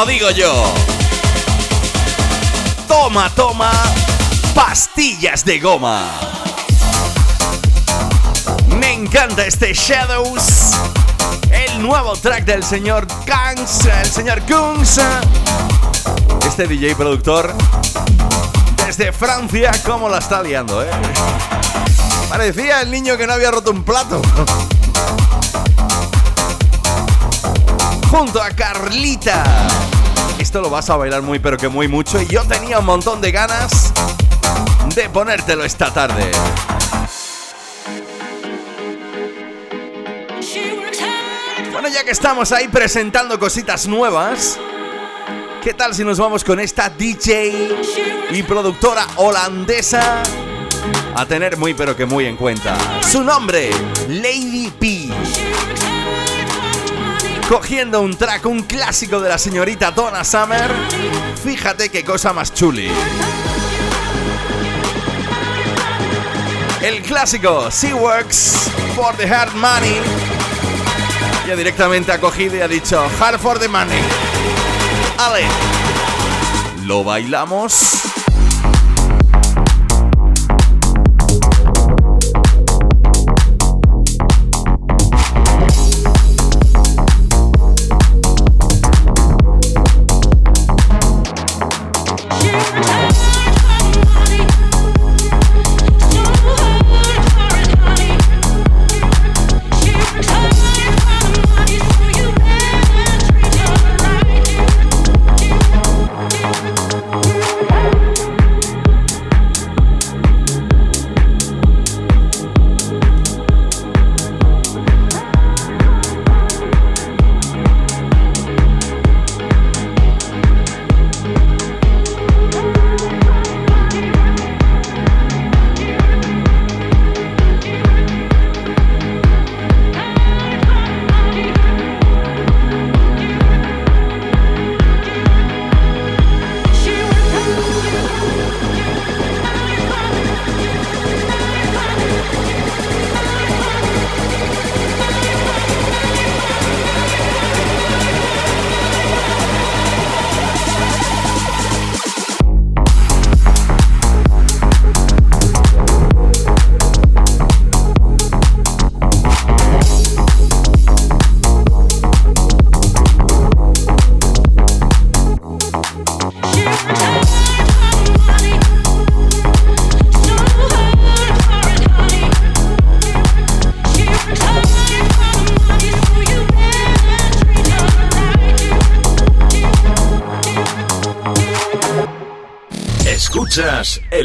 Digo 0.07 0.31
yo. 0.31 0.53
Toma, 2.87 3.31
toma, 3.35 3.73
pastillas 4.55 5.45
de 5.45 5.59
goma. 5.59 6.09
Me 8.79 8.93
encanta 8.93 9.47
este 9.47 9.73
Shadows. 9.73 10.73
El 11.51 11.83
nuevo 11.83 12.15
track 12.17 12.45
del 12.45 12.63
señor 12.63 13.07
Kangs, 13.25 13.87
el 13.87 14.11
señor 14.11 14.43
Kungs. 14.43 15.01
Este 16.47 16.67
DJ 16.69 16.95
productor 16.95 17.55
desde 18.87 19.11
Francia, 19.11 19.73
¿cómo 19.85 20.09
la 20.09 20.19
está 20.19 20.43
liando, 20.43 20.83
eh? 20.83 20.91
Parecía 22.29 22.83
el 22.83 22.91
niño 22.91 23.17
que 23.17 23.27
no 23.27 23.33
había 23.33 23.51
roto 23.51 23.71
un 23.71 23.83
plato. 23.83 24.21
Junto 28.11 28.41
a 28.41 28.51
Carlita. 28.51 29.43
Lo 30.61 30.71
vas 30.71 30.89
a 30.89 30.97
bailar 30.97 31.21
muy 31.21 31.41
pero 31.41 31.57
que 31.57 31.67
muy 31.69 31.89
mucho 31.89 32.23
y 32.23 32.27
yo 32.29 32.45
tenía 32.45 32.79
un 32.79 32.87
montón 32.87 33.21
de 33.21 33.33
ganas 33.33 33.93
de 34.95 35.09
ponértelo 35.09 35.65
esta 35.65 35.93
tarde. 35.93 36.31
Bueno, 41.73 41.89
ya 41.89 42.05
que 42.05 42.13
estamos 42.13 42.53
ahí 42.53 42.69
presentando 42.69 43.37
cositas 43.39 43.89
nuevas, 43.89 44.61
¿qué 45.63 45.75
tal 45.75 45.93
si 45.93 46.05
nos 46.05 46.19
vamos 46.19 46.45
con 46.45 46.61
esta 46.61 46.89
DJ 46.89 47.53
y 48.31 48.43
productora 48.45 49.09
holandesa 49.17 50.23
a 51.17 51.27
tener 51.27 51.57
muy 51.57 51.75
pero 51.75 51.97
que 51.97 52.07
muy 52.07 52.27
en 52.27 52.37
cuenta? 52.37 52.77
Su 53.03 53.25
nombre, 53.25 53.71
Lady 54.09 54.73
P. 54.79 55.09
Cogiendo 57.49 58.01
un 58.01 58.16
track, 58.16 58.47
un 58.47 58.62
clásico 58.62 59.20
de 59.20 59.28
la 59.28 59.36
señorita 59.36 59.90
Donna 59.90 60.24
Summer, 60.24 60.70
fíjate 61.42 61.90
qué 61.90 62.03
cosa 62.03 62.32
más 62.32 62.55
chuli. 62.55 62.90
El 66.80 67.03
clásico 67.03 67.70
Seaworks 67.70 68.70
for 68.97 69.14
the 69.16 69.26
Hard 69.26 69.55
Money. 69.55 70.01
Ya 71.47 71.55
directamente 71.55 72.12
ha 72.12 72.18
cogido 72.18 72.57
y 72.57 72.61
ha 72.62 72.68
dicho 72.68 73.07
Hard 73.20 73.38
for 73.38 73.59
the 73.59 73.68
Money. 73.68 74.01
Ale, 75.18 75.45
lo 76.84 77.05
bailamos. 77.05 78.14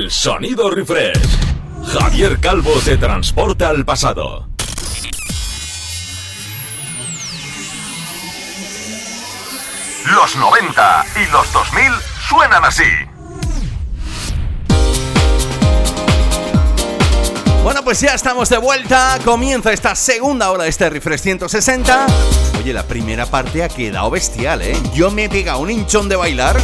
El 0.09 0.11
sonido 0.11 0.71
refresh. 0.71 1.37
Javier 1.85 2.39
Calvo 2.39 2.73
te 2.83 2.97
transporta 2.97 3.69
al 3.69 3.85
pasado. 3.85 4.47
Los 10.15 10.35
90 10.35 11.05
y 11.15 11.31
los 11.31 11.53
2000 11.53 11.83
suenan 12.27 12.65
así. 12.65 12.83
Bueno, 17.61 17.83
pues 17.83 18.01
ya 18.01 18.15
estamos 18.15 18.49
de 18.49 18.57
vuelta. 18.57 19.19
Comienza 19.23 19.71
esta 19.71 19.93
segunda 19.93 20.49
hora 20.49 20.63
de 20.63 20.69
este 20.69 20.89
Refresh 20.89 21.19
160. 21.19 22.07
Oye, 22.57 22.73
la 22.73 22.83
primera 22.83 23.27
parte 23.27 23.63
ha 23.63 23.69
quedado 23.69 24.09
bestial, 24.09 24.63
¿eh? 24.63 24.75
Yo 24.95 25.11
me 25.11 25.25
he 25.25 25.29
pegado 25.29 25.59
un 25.59 25.69
hinchón 25.69 26.09
de 26.09 26.15
bailar. 26.15 26.59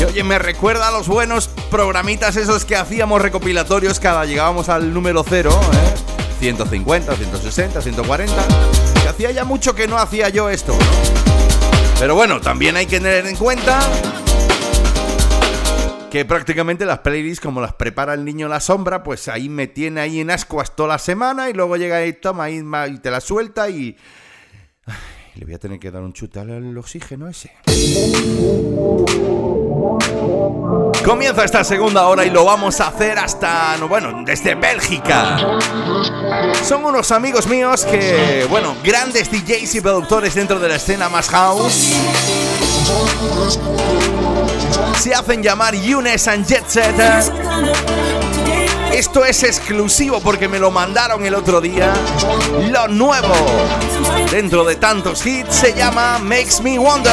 Y 0.00 0.04
oye, 0.04 0.22
me 0.22 0.38
recuerda 0.38 0.88
a 0.88 0.90
los 0.92 1.08
buenos 1.08 1.48
programitas 1.74 2.36
esos 2.36 2.64
que 2.64 2.76
hacíamos 2.76 3.20
recopilatorios 3.20 3.98
cada 3.98 4.24
llegábamos 4.24 4.68
al 4.68 4.94
número 4.94 5.24
cero, 5.28 5.50
¿eh? 5.72 6.38
150, 6.38 7.16
160, 7.16 7.82
140. 7.82 8.32
Que 9.02 9.08
hacía 9.08 9.32
ya 9.32 9.44
mucho 9.44 9.74
que 9.74 9.88
no 9.88 9.98
hacía 9.98 10.28
yo 10.28 10.48
esto, 10.48 10.72
¿no? 10.72 10.78
Pero 11.98 12.14
bueno, 12.14 12.40
también 12.40 12.76
hay 12.76 12.86
que 12.86 13.00
tener 13.00 13.26
en 13.26 13.34
cuenta 13.34 13.80
que 16.12 16.24
prácticamente 16.24 16.86
las 16.86 17.00
playlists, 17.00 17.40
como 17.40 17.60
las 17.60 17.72
prepara 17.72 18.14
el 18.14 18.24
niño 18.24 18.46
la 18.46 18.60
sombra, 18.60 19.02
pues 19.02 19.26
ahí 19.26 19.48
me 19.48 19.66
tiene 19.66 20.00
ahí 20.00 20.20
en 20.20 20.30
ascuas 20.30 20.76
toda 20.76 20.90
la 20.90 20.98
semana 20.98 21.50
y 21.50 21.54
luego 21.54 21.76
llega 21.76 21.96
ahí, 21.96 22.12
toma 22.12 22.50
y 22.50 22.62
te 23.02 23.10
la 23.10 23.20
suelta 23.20 23.68
y... 23.68 23.96
Le 25.34 25.44
voy 25.44 25.54
a 25.54 25.58
tener 25.58 25.80
que 25.80 25.90
dar 25.90 26.04
un 26.04 26.12
chute 26.12 26.38
al 26.38 26.78
oxígeno 26.78 27.26
ese. 27.26 27.50
Comienza 31.02 31.44
esta 31.44 31.64
segunda 31.64 32.06
hora 32.06 32.24
y 32.24 32.30
lo 32.30 32.44
vamos 32.44 32.80
a 32.80 32.88
hacer 32.88 33.18
hasta, 33.18 33.76
no, 33.78 33.88
bueno, 33.88 34.22
desde 34.24 34.54
Bélgica. 34.54 35.36
Son 36.66 36.84
unos 36.84 37.10
amigos 37.10 37.46
míos 37.46 37.84
que, 37.84 38.46
bueno, 38.48 38.76
grandes 38.82 39.30
DJs 39.30 39.74
y 39.74 39.80
productores 39.80 40.34
dentro 40.34 40.58
de 40.58 40.68
la 40.68 40.76
escena 40.76 41.08
más 41.08 41.28
house. 41.28 41.94
Se 44.98 45.14
hacen 45.14 45.42
llamar 45.42 45.74
Younes 45.74 46.28
and 46.28 46.46
Jet 46.46 46.64
Set. 46.68 46.94
Esto 48.92 49.24
es 49.24 49.42
exclusivo 49.42 50.20
porque 50.20 50.48
me 50.48 50.58
lo 50.58 50.70
mandaron 50.70 51.26
el 51.26 51.34
otro 51.34 51.60
día. 51.60 51.92
Lo 52.70 52.86
nuevo 52.88 53.34
dentro 54.30 54.64
de 54.64 54.76
tantos 54.76 55.26
hits 55.26 55.54
se 55.54 55.74
llama 55.74 56.18
Makes 56.20 56.62
Me 56.62 56.78
Wonder. 56.78 57.12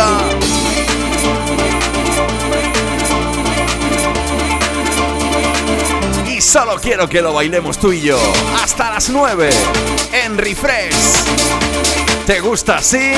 Solo 6.41 6.79
quiero 6.81 7.07
que 7.07 7.21
lo 7.21 7.33
bailemos 7.33 7.77
tú 7.77 7.91
y 7.91 8.01
yo 8.01 8.19
hasta 8.63 8.89
las 8.89 9.11
9 9.11 9.51
en 10.25 10.39
Refresh. 10.39 10.95
¿Te 12.25 12.39
gusta 12.39 12.77
así? 12.77 13.11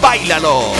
Báilalo. 0.00 0.72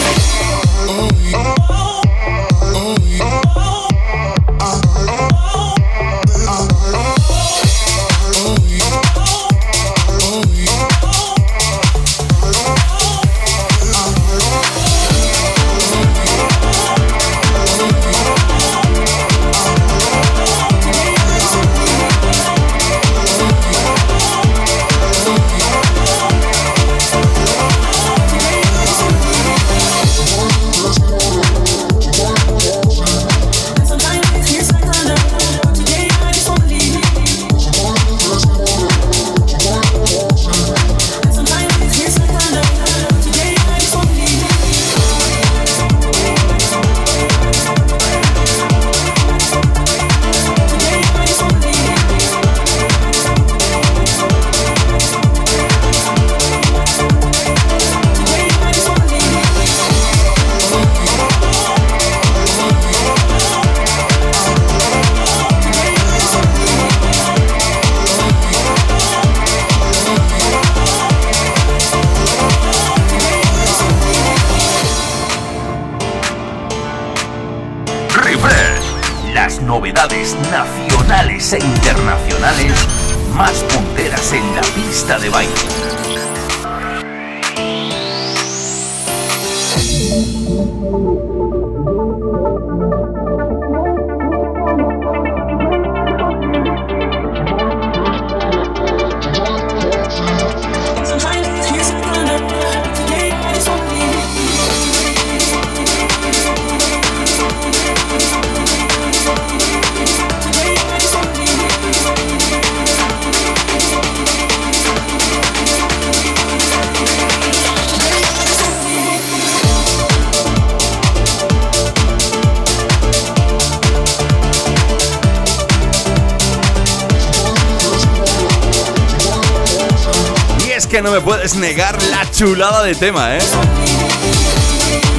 De 132.83 132.95
tema, 132.95 133.37
¿eh? 133.37 133.41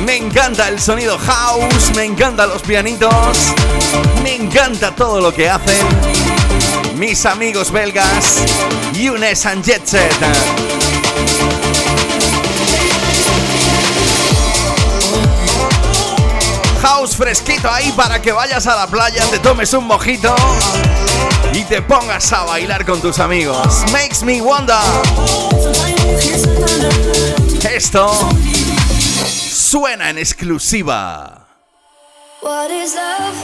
Me 0.05 0.17
encanta 0.17 0.69
el 0.69 0.81
sonido 0.81 1.19
house, 1.19 1.91
me 1.95 2.05
encantan 2.05 2.49
los 2.49 2.63
pianitos, 2.63 3.55
me 4.23 4.35
encanta 4.35 4.95
todo 4.95 5.21
lo 5.21 5.33
que 5.33 5.49
hacen 5.49 5.87
mis 6.97 7.27
amigos 7.27 7.73
belgas, 7.73 8.43
Younes 8.93 9.45
and 9.47 9.65
Jet 9.65 9.85
Set. 9.85 10.13
House 16.83 17.17
fresquito 17.17 17.71
ahí 17.71 17.91
para 17.93 18.21
que 18.23 18.33
vayas 18.33 18.67
a 18.67 18.77
la 18.77 18.87
playa, 18.87 19.25
te 19.31 19.39
tomes 19.39 19.73
un 19.73 19.87
mojito 19.87 20.35
y 21.53 21.65
te 21.65 21.83
pongas 21.83 22.33
a 22.33 22.45
bailar 22.45 22.85
con 22.85 23.01
tus 23.01 23.19
amigos. 23.19 23.85
Makes 23.93 24.25
me 24.25 24.41
wonder. 24.41 24.77
Esto 27.71 28.13
suena 29.27 30.11
en 30.11 30.19
exclusiva. 30.19 31.47
What 32.43 32.71
is 32.71 32.95
love? 32.95 33.35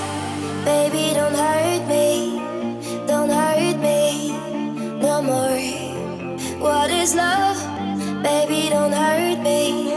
Baby, 0.65 1.15
don't 1.15 1.35
hurt 1.35 1.89
me. 1.89 2.41
Don't 3.09 3.31
hurt 3.31 3.79
me 3.79 4.33
no 5.01 5.23
more. 5.23 5.59
What 6.61 6.91
is 6.91 7.15
love? 7.15 7.57
Baby, 8.23 8.69
don't 8.71 8.93
hurt 8.93 9.39
me. 9.41 9.95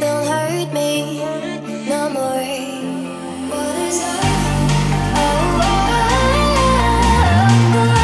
Don't 0.00 0.26
hurt 0.26 0.72
me 0.72 1.22
no 1.86 2.10
more. 2.10 2.42
What 3.48 3.76
is 3.88 4.00
love? 4.02 4.24
Oh, 5.16 5.60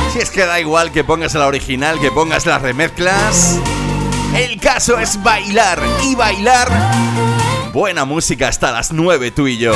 oh, 0.06 0.10
Si 0.12 0.20
es 0.20 0.30
que 0.30 0.46
da 0.46 0.60
igual 0.60 0.92
que 0.92 1.02
pongas 1.04 1.34
la 1.34 1.46
original, 1.46 1.98
que 1.98 2.10
pongas 2.12 2.46
las 2.46 2.62
remezclas. 2.62 3.58
Caso 4.78 4.96
es 5.00 5.20
bailar 5.20 5.82
y 6.04 6.14
bailar. 6.14 6.68
Buena 7.72 8.04
música 8.04 8.46
hasta 8.46 8.70
las 8.70 8.92
9 8.92 9.32
tú 9.32 9.48
y 9.48 9.58
yo. 9.58 9.72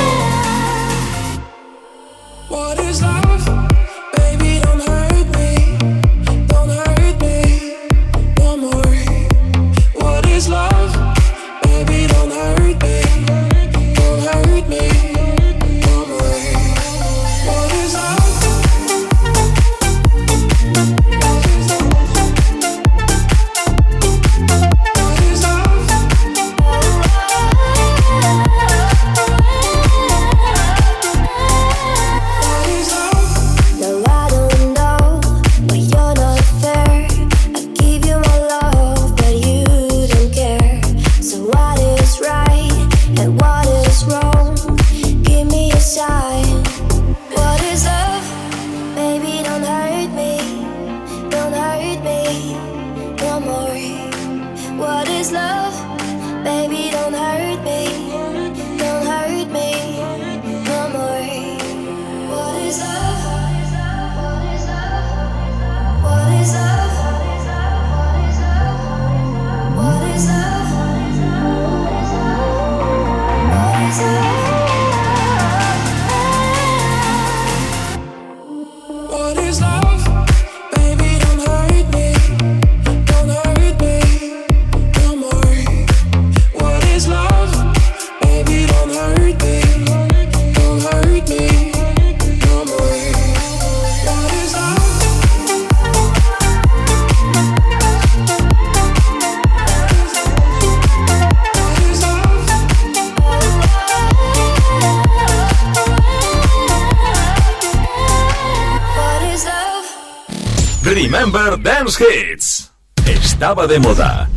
Estaba 113.52 113.66
de 113.66 113.80
moda. 113.80 114.30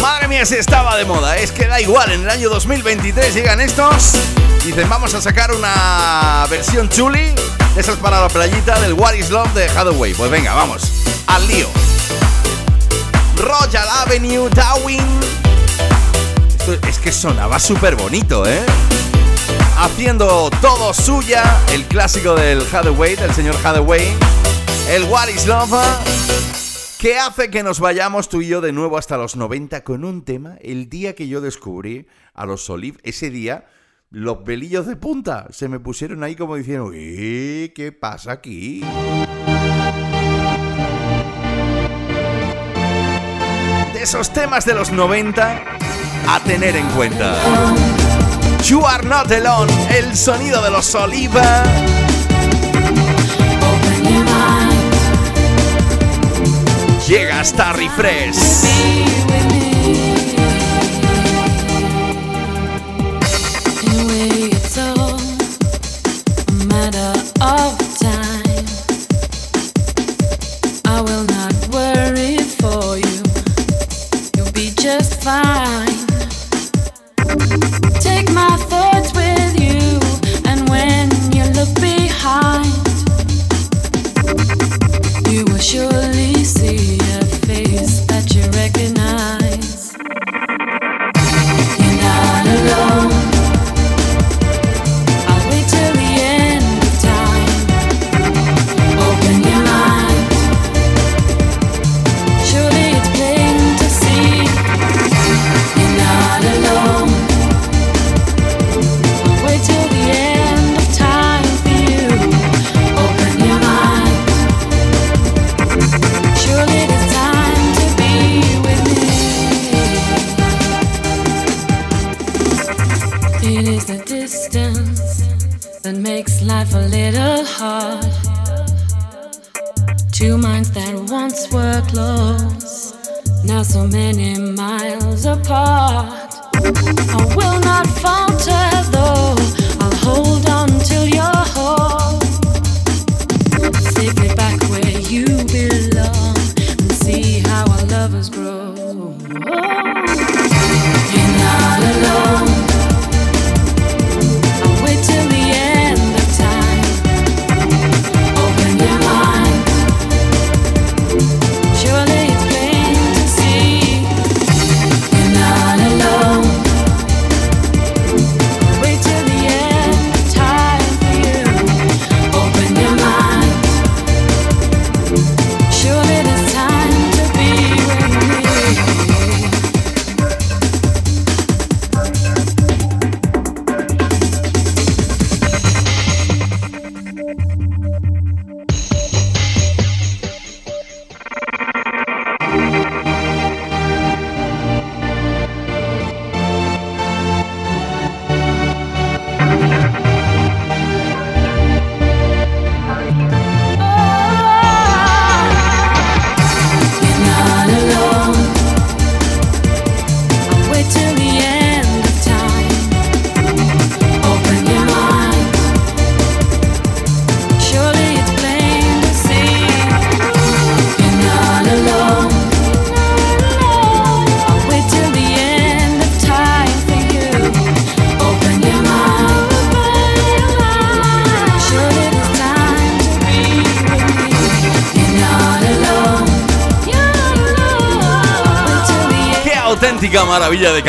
Madre 0.00 0.28
mía, 0.28 0.46
si 0.46 0.54
estaba 0.54 0.96
de 0.96 1.04
moda. 1.04 1.36
Es 1.36 1.50
que 1.50 1.66
da 1.66 1.80
igual, 1.80 2.12
en 2.12 2.22
el 2.22 2.30
año 2.30 2.48
2023 2.48 3.34
llegan 3.34 3.60
estos. 3.60 4.12
Dicen, 4.64 4.88
vamos 4.88 5.14
a 5.14 5.20
sacar 5.20 5.50
una 5.50 6.46
versión 6.48 6.88
chuli. 6.88 7.34
de 7.74 7.80
Esas 7.80 7.96
para 7.96 8.20
la 8.20 8.28
playita 8.28 8.78
del 8.78 8.92
What 8.92 9.14
is 9.14 9.30
Love 9.30 9.52
de 9.54 9.68
Hathaway. 9.68 10.14
Pues 10.14 10.30
venga, 10.30 10.54
vamos. 10.54 10.92
Al 11.26 11.44
lío. 11.48 11.66
Royal 13.38 13.88
Avenue, 14.04 14.48
Darwin. 14.50 15.02
Esto 16.56 16.74
es 16.86 16.98
que 17.00 17.10
sonaba 17.10 17.58
súper 17.58 17.96
bonito, 17.96 18.46
¿eh? 18.46 18.64
Haciendo 19.76 20.50
todo 20.62 20.94
suya. 20.94 21.42
El 21.72 21.84
clásico 21.86 22.36
del 22.36 22.64
Hathaway, 22.72 23.16
del 23.16 23.34
señor 23.34 23.56
Hathaway. 23.64 24.14
El 24.88 25.04
What 25.04 25.28
is 25.28 25.46
Love. 25.46 25.74
que 26.98 27.18
hace 27.18 27.50
que 27.50 27.62
nos 27.62 27.80
vayamos 27.80 28.28
tú 28.28 28.40
y 28.40 28.48
yo 28.48 28.60
de 28.60 28.72
nuevo 28.72 28.96
hasta 28.98 29.16
los 29.16 29.36
90 29.36 29.82
con 29.84 30.04
un 30.04 30.24
tema. 30.24 30.56
El 30.60 30.88
día 30.88 31.14
que 31.14 31.28
yo 31.28 31.40
descubrí 31.40 32.06
a 32.34 32.46
los 32.46 32.68
Olive, 32.70 32.98
ese 33.02 33.30
día, 33.30 33.66
los 34.10 34.38
pelillos 34.38 34.86
de 34.86 34.96
punta 34.96 35.46
se 35.50 35.68
me 35.68 35.80
pusieron 35.80 36.22
ahí 36.22 36.36
como 36.36 36.56
diciendo, 36.56 36.90
"Eh, 36.94 37.72
¿qué 37.74 37.92
pasa 37.92 38.32
aquí? 38.32 38.80
De 43.92 44.02
esos 44.02 44.32
temas 44.32 44.64
de 44.64 44.74
los 44.74 44.92
90 44.92 45.62
a 46.28 46.40
tener 46.44 46.76
en 46.76 46.86
cuenta. 46.90 47.36
You 48.64 48.84
are 48.86 49.06
not 49.06 49.30
alone, 49.30 49.72
el 49.96 50.16
sonido 50.16 50.62
de 50.62 50.70
los 50.70 50.94
Oliva 50.94 51.62
llega 57.06 57.40
hasta 57.40 57.72
Refresh. 57.72 58.36
Of 67.38 67.98
time. 68.00 68.15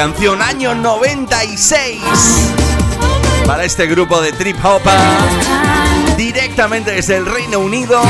Canción! 0.08 0.42
Año 0.42 0.74
96 0.74 2.00
para 3.46 3.66
este 3.66 3.88
grupo 3.88 4.22
de 4.22 4.32
trip 4.32 4.56
hop 4.64 4.82
directamente 6.16 6.92
desde 6.92 7.18
el 7.18 7.26
Reino 7.26 7.60
Unido. 7.60 8.02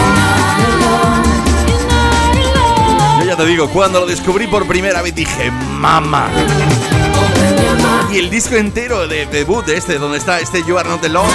Yo 3.19 3.25
ya 3.25 3.35
te 3.35 3.45
digo, 3.47 3.67
cuando 3.69 4.01
lo 4.01 4.05
descubrí 4.05 4.45
por 4.45 4.67
primera 4.67 5.01
vez 5.01 5.15
dije, 5.15 5.49
¡Mamá! 5.49 6.29
Y 8.11 8.19
el 8.19 8.29
disco 8.29 8.55
entero 8.55 9.07
de 9.07 9.25
debut 9.25 9.65
de 9.65 9.77
este, 9.77 9.97
donde 9.97 10.19
está 10.19 10.39
este 10.39 10.63
You 10.63 10.77
Are 10.77 10.87
Not 10.87 11.03
Alone, 11.03 11.33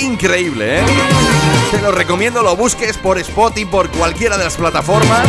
increíble, 0.00 0.78
¿eh? 0.78 0.84
Te 1.72 1.82
lo 1.82 1.90
recomiendo, 1.90 2.42
lo 2.42 2.54
busques 2.54 2.98
por 2.98 3.18
Spotify, 3.18 3.64
por 3.64 3.90
cualquiera 3.90 4.38
de 4.38 4.44
las 4.44 4.56
plataformas. 4.56 5.26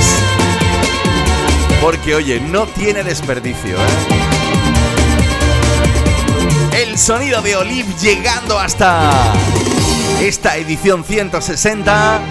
Porque, 1.81 2.15
oye, 2.15 2.39
no 2.39 2.67
tiene 2.67 3.03
desperdicio, 3.03 3.75
¿eh? 3.75 4.22
El 6.75 6.97
sonido 6.97 7.41
de 7.41 7.55
Olive 7.55 7.93
llegando 8.01 8.59
hasta 8.59 9.11
esta 10.21 10.57
edición 10.57 11.03
160. 11.03 12.21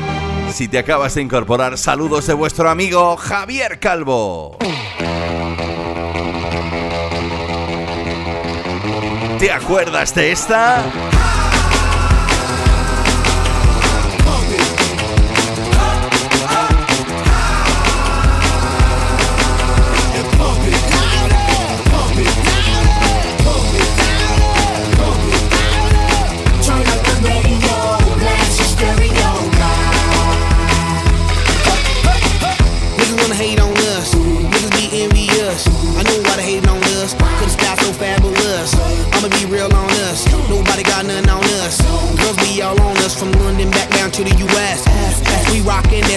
Si 0.52 0.68
te 0.68 0.78
acabas 0.78 1.14
de 1.14 1.22
incorporar, 1.22 1.78
saludos 1.78 2.26
de 2.26 2.34
vuestro 2.34 2.68
amigo 2.68 3.16
Javier 3.16 3.78
Calvo. 3.78 4.56
¿Te 9.38 9.50
acuerdas 9.50 10.14
de 10.14 10.32
esta? 10.32 10.84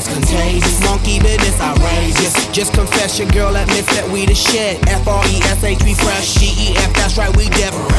That's 0.06 0.14
contagious. 0.14 0.82
Monkey 0.84 1.20
business 1.20 1.60
outrageous. 1.60 2.47
Just 2.51 2.74
confess 2.74 3.20
your 3.20 3.30
girl 3.30 3.56
admits 3.56 3.89
that 3.95 4.08
we 4.12 4.26
the 4.26 4.36
shit. 4.36 4.78
F 4.88 5.08
R 5.08 5.24
E 5.26 5.38
S 5.49 5.64
H, 5.64 5.82
we 5.84 5.93
fresh. 5.93 6.36
G 6.36 6.53
E 6.58 6.78
F, 6.78 6.93
that's 6.93 7.18
right, 7.18 7.32
we 7.38 7.49
different. 7.49 7.89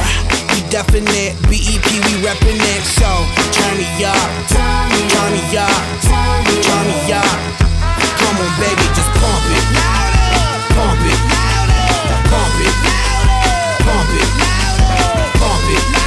We 0.54 0.62
definite. 0.70 1.34
B 1.50 1.58
E 1.58 1.74
P, 1.78 1.88
we 2.06 2.12
reppin' 2.22 2.58
it. 2.58 2.82
So 2.98 3.08
turn 3.54 3.74
me 3.78 3.88
up. 4.04 4.30
Turn 4.50 4.86
me 4.94 5.02
up. 5.58 5.82
Turn 6.02 6.86
me 6.86 7.12
up. 7.12 7.38
Come 8.22 8.36
on, 8.38 8.52
baby, 8.60 8.86
just 8.94 9.10
pump 9.18 9.46
it. 9.50 9.66
Pump 10.74 11.02
it. 11.02 11.20
Pump 12.30 12.58
it. 12.62 12.74
Pump 13.82 14.10
it. 14.14 14.30
Pump 15.38 15.70
it. 15.70 15.82
Pump 15.92 16.05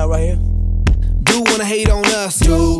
out 0.00 0.08
right 0.08 0.22
here. 0.22 0.36
Do 1.24 1.42
wanna 1.42 1.64
hate 1.64 1.90
on 1.90 2.04
us, 2.06 2.38
do. 2.38 2.79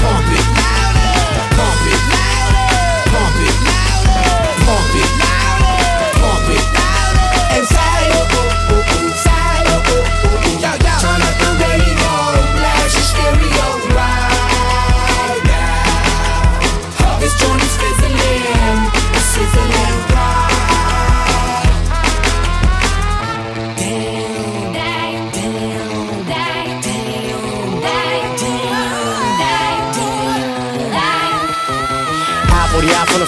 Pump 0.00 0.28
it. 0.30 0.44
Pump 1.56 2.12
it. 2.12 2.17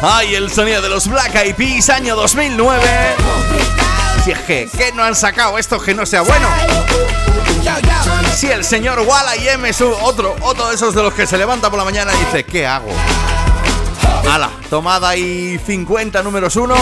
¡Ay, 0.00 0.36
el 0.36 0.48
sonido 0.50 0.80
de 0.80 0.88
los 0.88 1.08
Black 1.08 1.34
Eyed 1.34 1.56
Peas, 1.56 1.90
año 1.90 2.14
2009! 2.14 2.82
Si 4.24 4.30
es 4.30 4.38
que, 4.40 4.68
¿qué 4.76 4.92
no 4.92 5.02
han 5.02 5.16
sacado 5.16 5.58
esto 5.58 5.80
que 5.80 5.92
no 5.92 6.06
sea 6.06 6.22
bueno? 6.22 6.48
Si 8.36 8.46
el 8.46 8.64
señor 8.64 9.00
Walla 9.00 9.34
y 9.36 9.48
es 9.48 9.80
otro, 9.80 10.36
otro 10.42 10.68
de 10.68 10.76
esos 10.76 10.94
de 10.94 11.02
los 11.02 11.12
que 11.14 11.26
se 11.26 11.36
levanta 11.36 11.68
por 11.68 11.80
la 11.80 11.84
mañana 11.84 12.12
y 12.14 12.18
dice, 12.18 12.44
¿qué 12.44 12.64
hago? 12.64 12.90
¡Hala! 14.30 14.50
Tomada 14.70 15.16
y 15.16 15.58
50 15.58 16.22
números 16.22 16.54
1. 16.54 16.76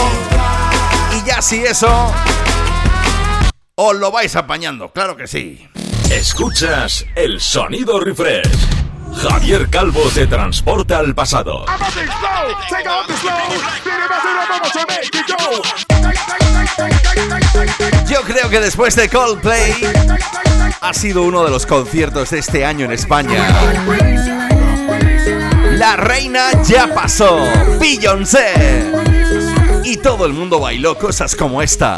Y 1.17 1.27
ya 1.27 1.41
si 1.41 1.63
eso... 1.63 2.13
Os 3.73 3.95
lo 3.95 4.11
vais 4.11 4.35
apañando, 4.35 4.91
claro 4.91 5.17
que 5.17 5.25
sí. 5.25 5.67
Escuchas 6.11 7.05
el 7.15 7.41
sonido 7.41 7.99
refresh. 7.99 8.76
Javier 9.15 9.69
Calvo 9.69 10.01
te 10.13 10.27
transporta 10.27 10.99
al 10.99 11.15
pasado. 11.15 11.65
Yo 18.09 18.21
creo 18.21 18.49
que 18.49 18.59
después 18.59 18.95
de 18.95 19.09
Coldplay 19.09 19.73
ha 20.81 20.93
sido 20.93 21.23
uno 21.23 21.43
de 21.43 21.51
los 21.51 21.65
conciertos 21.65 22.29
de 22.29 22.39
este 22.39 22.65
año 22.65 22.85
en 22.85 22.91
España. 22.91 23.45
La 25.71 25.95
reina 25.95 26.63
ya 26.63 26.93
pasó, 26.93 27.39
Beyoncé. 27.79 28.91
Y 29.83 29.97
todo 29.97 30.25
el 30.25 30.33
mundo 30.33 30.59
bailó 30.59 30.97
cosas 30.97 31.35
como 31.35 31.61
esta. 31.61 31.97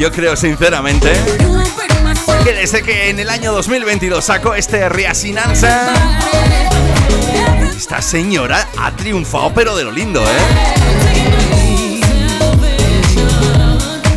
yo 0.00 0.10
creo 0.10 0.34
sinceramente 0.34 1.12
que 2.42 2.54
desde 2.54 2.82
que 2.82 3.10
en 3.10 3.18
el 3.18 3.28
año 3.28 3.52
2022 3.52 4.24
sacó 4.24 4.54
este 4.54 4.88
Riasinanza, 4.88 5.92
esta 7.76 8.00
señora 8.00 8.66
ha 8.78 8.92
triunfado 8.92 9.52
pero 9.52 9.76
de 9.76 9.84
lo 9.84 9.92
lindo, 9.92 10.22
¿eh? 10.22 10.24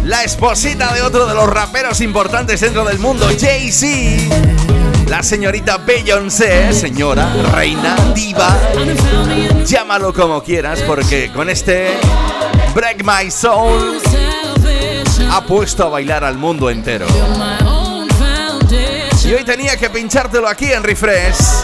La 0.05 0.23
esposita 0.23 0.93
de 0.93 1.01
otro 1.01 1.25
de 1.25 1.34
los 1.34 1.49
raperos 1.49 1.99
importantes 1.99 2.61
dentro 2.61 2.86
del 2.86 2.99
mundo, 2.99 3.27
Jay-Z 3.38 4.63
la 5.09 5.21
señorita 5.21 5.79
Beyoncé, 5.79 6.71
señora, 6.71 7.27
reina, 7.53 7.97
diva, 8.15 8.57
llámalo 9.65 10.13
como 10.13 10.41
quieras 10.41 10.81
porque 10.88 11.29
con 11.34 11.49
este 11.49 11.89
Break 12.73 13.03
My 13.03 13.29
Soul 13.29 13.99
ha 15.36 15.41
puesto 15.41 15.84
a 15.84 15.89
bailar 15.89 16.23
al 16.23 16.38
mundo 16.38 16.69
entero. 16.69 17.07
Y 19.25 19.34
hoy 19.34 19.43
tenía 19.43 19.75
que 19.77 19.89
pinchártelo 19.89 20.47
aquí 20.47 20.71
en 20.71 20.84
Refresh. 20.84 21.63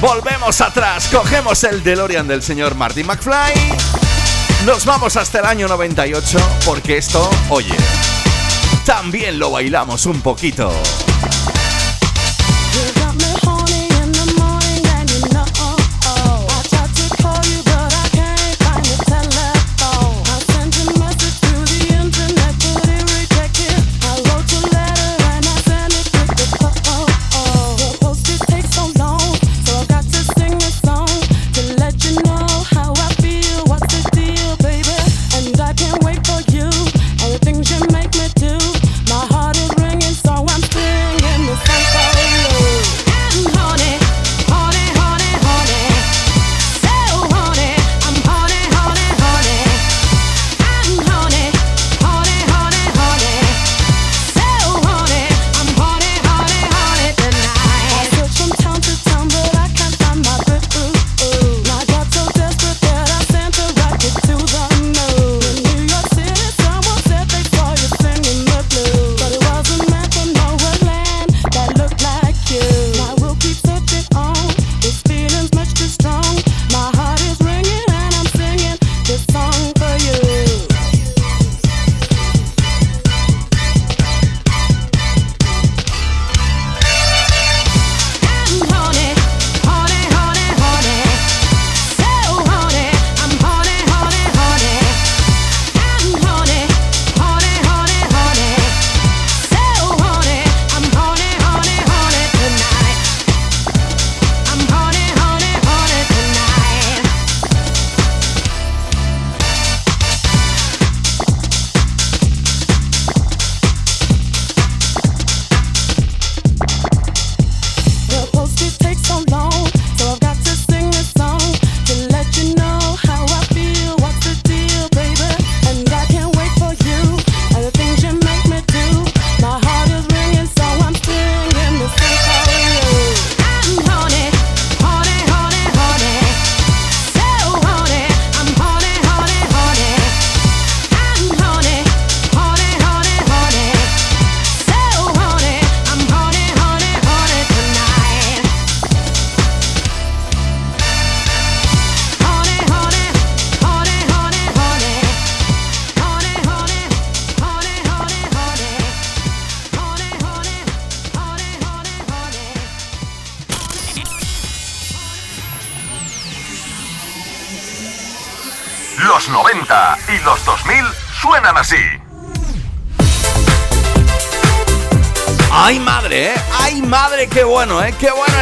Volvemos 0.00 0.60
atrás, 0.60 1.08
cogemos 1.08 1.64
el 1.64 1.82
DeLorean 1.82 2.28
del 2.28 2.44
señor 2.44 2.76
Martin 2.76 3.06
McFly. 3.08 3.54
Nos 4.66 4.84
vamos 4.84 5.16
hasta 5.16 5.40
el 5.40 5.46
año 5.46 5.66
98 5.66 6.38
porque 6.64 6.98
esto, 6.98 7.28
oye, 7.48 7.74
también 8.86 9.40
lo 9.40 9.50
bailamos 9.50 10.06
un 10.06 10.20
poquito. 10.20 10.72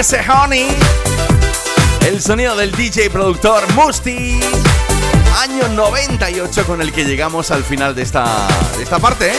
ese 0.00 0.18
honey. 0.30 0.66
El 2.06 2.22
sonido 2.22 2.56
del 2.56 2.72
DJ 2.72 3.10
productor 3.10 3.70
Musty. 3.74 4.40
Año 5.38 5.68
98 5.68 6.64
con 6.64 6.80
el 6.80 6.90
que 6.90 7.04
llegamos 7.04 7.50
al 7.50 7.62
final 7.62 7.94
de 7.94 8.00
esta, 8.00 8.24
de 8.78 8.82
esta 8.82 8.98
parte. 8.98 9.28
¿eh? 9.28 9.36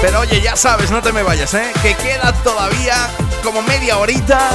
Pero 0.00 0.20
oye, 0.20 0.40
ya 0.40 0.54
sabes, 0.54 0.92
no 0.92 1.02
te 1.02 1.12
me 1.12 1.24
vayas, 1.24 1.54
¿eh? 1.54 1.72
que 1.82 1.94
queda 1.94 2.32
todavía 2.44 2.94
como 3.42 3.62
media 3.62 3.98
horita 3.98 4.50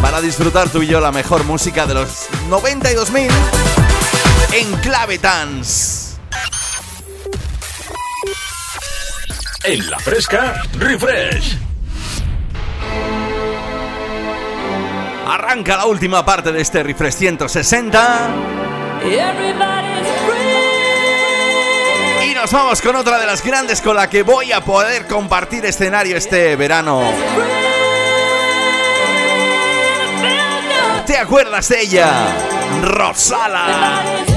para 0.00 0.22
disfrutar 0.22 0.70
tú 0.70 0.82
y 0.82 0.86
yo 0.86 0.98
la 0.98 1.12
mejor 1.12 1.44
música 1.44 1.84
de 1.84 1.94
los 1.94 2.30
92.000 2.48 3.28
en 4.52 4.72
clave 4.78 5.18
dance. 5.18 6.16
En 9.64 9.90
la 9.90 9.98
fresca, 9.98 10.62
refresh. 10.78 11.67
Arranca 15.28 15.76
la 15.76 15.84
última 15.84 16.24
parte 16.24 16.52
de 16.52 16.62
este 16.62 16.82
refresh 16.82 17.12
160. 17.12 18.28
Y 22.24 22.34
nos 22.34 22.50
vamos 22.50 22.80
con 22.80 22.96
otra 22.96 23.18
de 23.18 23.26
las 23.26 23.44
grandes 23.44 23.82
con 23.82 23.94
la 23.94 24.08
que 24.08 24.22
voy 24.22 24.52
a 24.52 24.62
poder 24.62 25.06
compartir 25.06 25.66
escenario 25.66 26.16
este 26.16 26.56
verano. 26.56 27.02
¿Te 31.06 31.18
acuerdas 31.18 31.68
de 31.68 31.82
ella? 31.82 32.10
Rosala. 32.82 34.27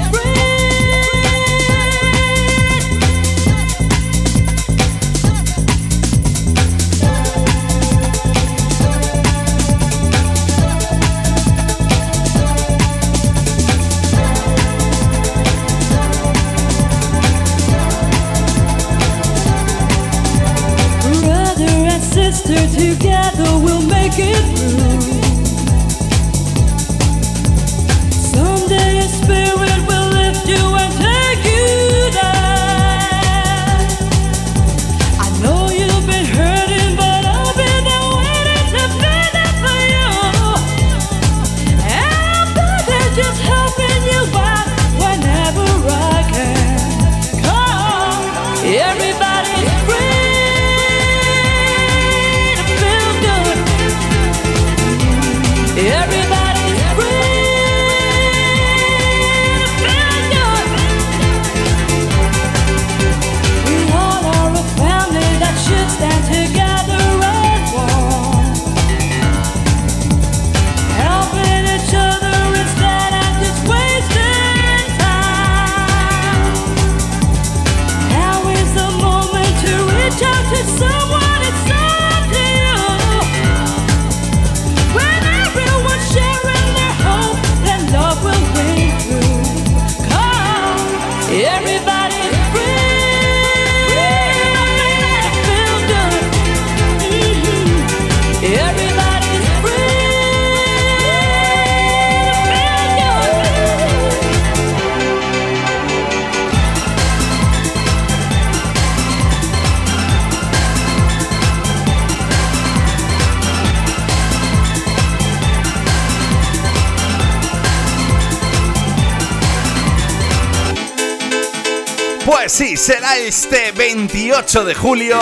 sí, 122.52 122.76
será 122.76 123.16
este 123.16 123.72
28 123.72 124.64
de 124.66 124.74
julio 124.74 125.18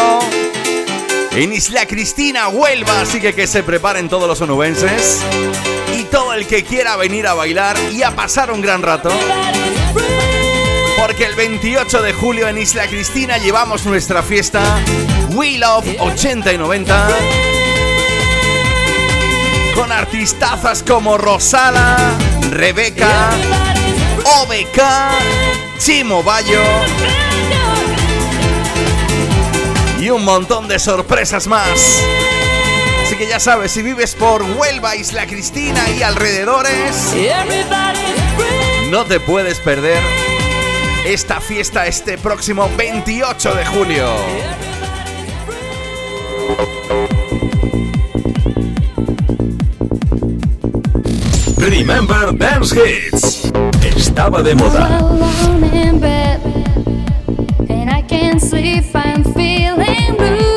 en 1.31 1.53
Isla 1.53 1.87
Cristina, 1.87 2.49
Huelva. 2.49 3.03
Así 3.03 3.21
que 3.21 3.33
que 3.33 3.47
se 3.47 3.63
preparen 3.63 4.09
todos 4.09 4.27
los 4.27 4.41
onubenses 4.41 5.21
y 5.97 6.03
todo 6.05 6.35
el 6.35 6.49
que 6.49 6.65
quiera 6.65 6.97
venir 6.97 7.29
a 7.29 7.35
bailar 7.35 7.77
y 7.93 8.03
a 8.03 8.17
pasar 8.17 8.51
un 8.51 8.61
gran 8.61 8.83
rato. 8.83 9.11
Porque 10.99 11.25
el 11.25 11.37
28 11.37 12.03
de 12.03 12.13
julio 12.13 12.49
en 12.49 12.59
Isla 12.59 12.89
Cristina 12.89 13.39
llevamos 13.39 13.87
nuestra 13.87 14.25
fiesta 14.25 14.61
We 15.31 15.59
Love 15.59 16.01
80 16.01 16.53
y 16.53 16.59
90 16.59 17.09
con 19.77 19.93
artistazas 19.93 20.83
como 20.83 21.17
Rosala, 21.17 21.97
Rebeca, 22.51 23.31
OBK, 24.25 25.79
Chimo 25.79 26.25
Bayo 26.25 26.61
y 30.01 30.09
un 30.09 30.25
montón 30.25 30.67
de 30.67 30.79
sorpresas 30.79 31.47
más. 31.47 32.03
Así 33.03 33.17
que 33.17 33.29
ya 33.29 33.39
sabes, 33.39 33.71
si 33.71 33.83
vives 33.83 34.15
por 34.15 34.43
Huelva, 34.43 34.97
Isla 34.97 35.27
Cristina 35.27 35.91
y 35.91 36.03
alrededores, 36.03 37.15
no 38.91 39.05
te 39.05 39.21
puedes 39.21 39.59
perder 39.61 40.03
esta 41.05 41.41
fiesta 41.41 41.87
este 41.87 42.17
próximo 42.17 42.71
28 42.77 43.55
de 43.55 43.67
julio. 43.67 44.07
Remember 51.59 52.37
Dance 52.39 52.75
Hits. 52.75 53.53
Estaba 53.97 54.43
de 54.43 54.55
moda. 54.55 55.11
blue 60.17 60.50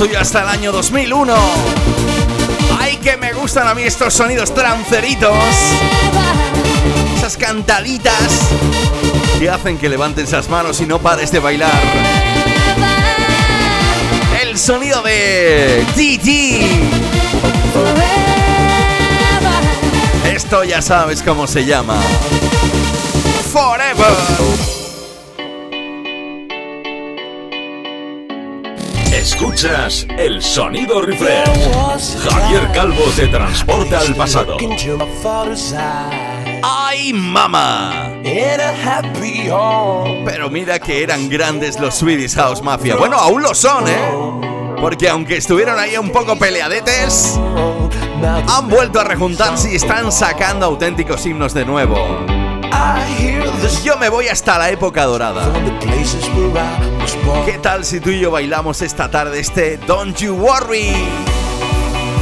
y 0.00 0.08
yo 0.08 0.18
hasta 0.18 0.42
el 0.42 0.48
año 0.48 0.72
2001. 0.72 1.34
Ay, 2.80 2.96
que 2.96 3.18
me 3.18 3.32
gustan 3.34 3.68
a 3.68 3.74
mí 3.74 3.82
estos 3.82 4.14
sonidos 4.14 4.52
tranceritos. 4.54 5.36
Esas 7.16 7.36
cantaditas 7.36 8.48
que 9.38 9.50
hacen 9.50 9.76
que 9.76 9.90
levanten 9.90 10.24
esas 10.24 10.48
manos 10.48 10.80
y 10.80 10.86
no 10.86 10.98
pares 10.98 11.30
de 11.30 11.40
bailar. 11.40 11.70
El 14.42 14.58
sonido 14.58 15.02
de 15.02 15.84
DT. 15.94 16.66
Esto 20.34 20.64
ya 20.64 20.80
sabes 20.80 21.22
cómo 21.22 21.46
se 21.46 21.66
llama. 21.66 22.00
Forever. 23.52 24.71
Escuchas 29.42 30.06
el 30.18 30.40
sonido 30.40 31.02
refresh. 31.02 31.48
Javier 32.30 32.70
Calvo 32.72 33.02
te 33.16 33.26
transporta 33.26 33.98
al 33.98 34.14
pasado. 34.14 34.56
¡Ay, 36.62 37.12
mamá! 37.12 38.12
Pero 40.24 40.48
mira 40.48 40.78
que 40.78 41.02
eran 41.02 41.28
grandes 41.28 41.80
los 41.80 41.96
Swedish 41.96 42.36
House 42.36 42.62
Mafia. 42.62 42.94
Bueno, 42.94 43.16
aún 43.16 43.42
lo 43.42 43.52
son, 43.52 43.88
¿eh? 43.88 44.76
Porque 44.80 45.08
aunque 45.08 45.38
estuvieron 45.38 45.76
ahí 45.76 45.96
un 45.96 46.10
poco 46.10 46.38
peleadetes, 46.38 47.36
han 48.48 48.68
vuelto 48.68 49.00
a 49.00 49.04
rejuntarse 49.04 49.72
y 49.72 49.74
están 49.74 50.12
sacando 50.12 50.66
auténticos 50.66 51.26
himnos 51.26 51.52
de 51.52 51.64
nuevo. 51.64 51.96
Yo 53.82 53.96
me 53.96 54.08
voy 54.08 54.28
hasta 54.28 54.56
la 54.56 54.70
época 54.70 55.04
dorada. 55.04 55.52
¿Qué 57.44 57.58
tal 57.58 57.84
si 57.84 57.98
tú 57.98 58.10
y 58.10 58.20
yo 58.20 58.30
bailamos 58.30 58.80
esta 58.80 59.10
tarde 59.10 59.40
este 59.40 59.76
Don't 59.88 60.16
You 60.18 60.34
Worry? 60.36 60.92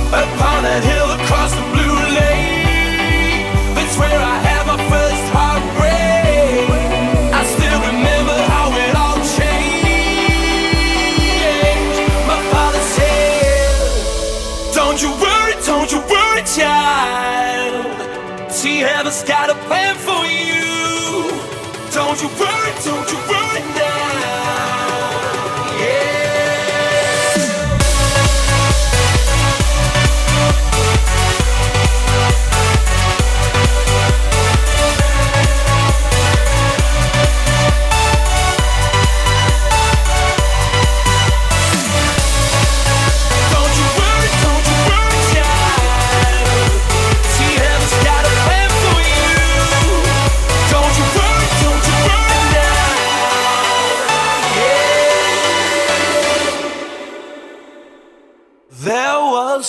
Upon 0.08 0.62
that 0.64 0.82
hill 0.82 1.10
across 1.20 1.52
the 1.52 1.60
blue 1.72 2.00
lake, 2.16 3.44
that's 3.74 3.98
where 3.98 4.18
I 4.18 4.38
had 4.40 4.66
my 4.66 4.78
first 4.88 5.32
heartbreak. 5.36 6.70
I 7.32 7.44
still 7.44 7.80
remember 7.92 8.32
how 8.48 8.72
it 8.72 8.94
all 8.96 9.20
changed. 9.36 10.40
My 12.26 12.40
father 12.50 12.80
said, 12.96 13.94
Don't 14.74 15.00
you 15.02 15.10
worry, 15.20 15.54
don't 15.66 15.92
you 15.92 16.00
worry, 16.08 16.42
child. 16.56 17.84
See, 18.50 18.78
heaven's 18.78 19.22
got 19.24 19.50
a 19.50 19.54
plan 19.68 19.94
for 19.96 20.24
you. 20.24 21.30
Don't 21.92 22.20
you 22.22 22.28
worry, 22.40 22.72
don't 22.82 23.10
you 23.12 23.18
worry 23.28 23.39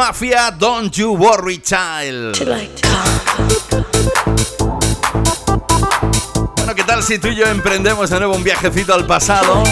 Mafia, 0.00 0.50
Don't 0.50 0.90
You 0.94 1.14
Worry 1.14 1.60
Child. 1.60 2.38
Bueno, 6.56 6.74
¿qué 6.74 6.84
tal 6.84 7.02
si 7.02 7.18
tú 7.18 7.28
y 7.28 7.36
yo 7.36 7.44
emprendemos 7.44 8.08
de 8.08 8.18
nuevo 8.18 8.34
un 8.34 8.42
viajecito 8.42 8.94
al 8.94 9.06
pasado? 9.06 9.62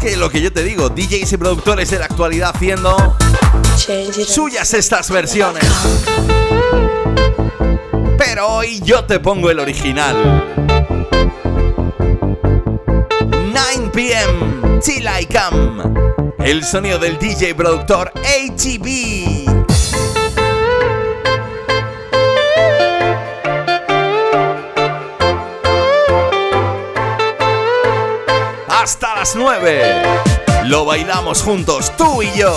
Que 0.00 0.16
lo 0.16 0.30
que 0.30 0.40
yo 0.40 0.50
te 0.54 0.64
digo, 0.64 0.88
DJs 0.88 1.34
y 1.34 1.36
productores 1.36 1.90
de 1.90 1.98
la 1.98 2.06
actualidad 2.06 2.52
haciendo 2.54 2.96
suyas 4.26 4.72
estas 4.72 5.10
versiones. 5.10 5.64
Pero 8.16 8.48
hoy 8.48 8.80
yo 8.80 9.04
te 9.04 9.20
pongo 9.20 9.50
el 9.50 9.60
original. 9.60 10.46
9 13.52 13.90
pm, 13.92 14.80
Till 14.80 15.04
I 15.04 15.26
Come. 15.26 16.02
El 16.44 16.64
sonido 16.64 16.98
del 16.98 17.20
DJ 17.20 17.54
productor 17.54 18.10
ATB. 18.52 19.48
Hasta 28.68 29.14
las 29.14 29.34
9. 29.34 30.02
Lo 30.64 30.84
bailamos 30.84 31.42
juntos, 31.42 31.92
tú 31.96 32.22
y 32.22 32.30
yo. 32.36 32.54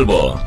Calvo. 0.00 0.40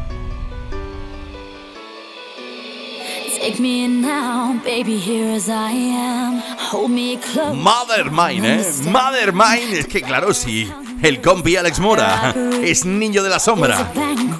Take 3.39 3.59
me 3.59 3.85
in 3.85 4.01
now, 4.01 4.59
baby, 4.63 4.97
here 4.97 5.35
as 5.35 5.47
I 5.47 5.69
am. 5.69 6.41
Hold 6.57 6.89
me 6.89 7.17
close. 7.17 7.55
Mother 7.55 8.09
Mine, 8.09 8.45
¿eh? 8.45 8.65
Mother 8.85 9.31
Mine. 9.31 9.77
Es 9.77 9.85
que 9.85 10.01
claro, 10.01 10.33
sí. 10.33 10.71
El 11.03 11.21
compi 11.21 11.55
Alex 11.55 11.79
Mora 11.79 12.33
es 12.63 12.83
niño 12.83 13.21
de 13.21 13.29
la 13.29 13.39
sombra. 13.39 13.91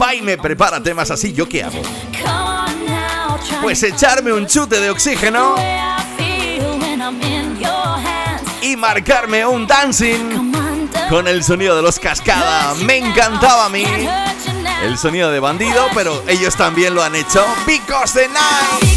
Va 0.01 0.15
y 0.15 0.21
me 0.23 0.37
prepara 0.37 0.81
temas 0.81 1.11
así, 1.11 1.31
¿yo 1.31 1.47
qué 1.47 1.63
hago? 1.63 1.81
Pues 3.61 3.83
echarme 3.83 4.33
un 4.33 4.47
chute 4.47 4.79
de 4.79 4.89
oxígeno 4.89 5.55
y 8.63 8.75
marcarme 8.77 9.45
un 9.45 9.67
dancing 9.67 10.53
con 11.07 11.27
el 11.27 11.43
sonido 11.43 11.75
de 11.75 11.83
los 11.83 11.99
cascada. 11.99 12.73
Me 12.85 12.97
encantaba 12.97 13.65
a 13.65 13.69
mí. 13.69 13.85
El 14.83 14.97
sonido 14.97 15.31
de 15.31 15.39
bandido, 15.39 15.87
pero 15.93 16.21
ellos 16.27 16.55
también 16.55 16.93
lo 16.93 17.01
han 17.03 17.15
hecho. 17.15 17.45
Because 17.65 18.13
the 18.13 18.27
night. 18.27 18.92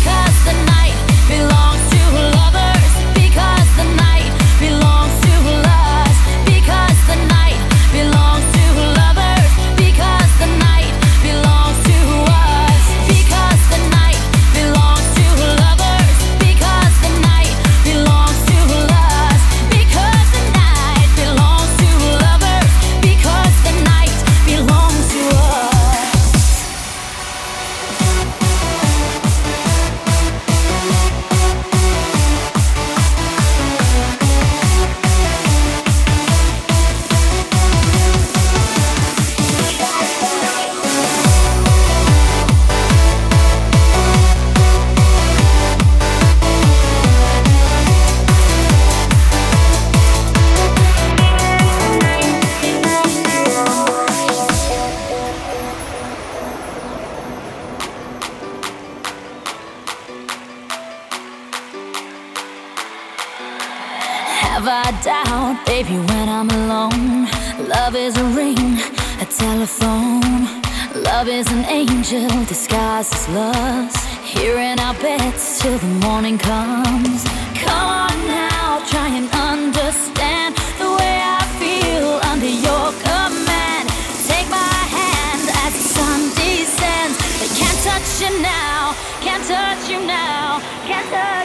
Angel 72.13 72.45
disguised 72.45 73.13
as 73.15 73.29
lust. 73.31 74.07
Here 74.23 74.59
in 74.59 74.79
our 74.79 74.95
beds 74.95 75.59
till 75.61 75.79
the 75.79 75.87
morning 76.07 76.39
comes. 76.39 77.25
Come 77.55 77.89
on 77.89 78.27
now, 78.27 78.83
try 78.87 79.09
and 79.09 79.29
understand 79.35 80.55
the 80.79 80.91
way 80.99 81.17
I 81.39 81.43
feel 81.59 82.21
under 82.31 82.47
your 82.47 82.87
command. 83.03 83.89
Take 84.27 84.49
my 84.51 84.77
hand 84.99 85.43
as 85.65 85.73
the 85.73 85.87
sun 85.97 86.21
descends. 86.39 87.17
They 87.41 87.51
can't 87.59 87.81
touch 87.83 88.21
you 88.23 88.43
now, 88.43 88.95
can't 89.21 89.45
touch 89.45 89.91
you 89.91 90.01
now, 90.07 90.61
can't 90.87 91.09
touch 91.11 91.36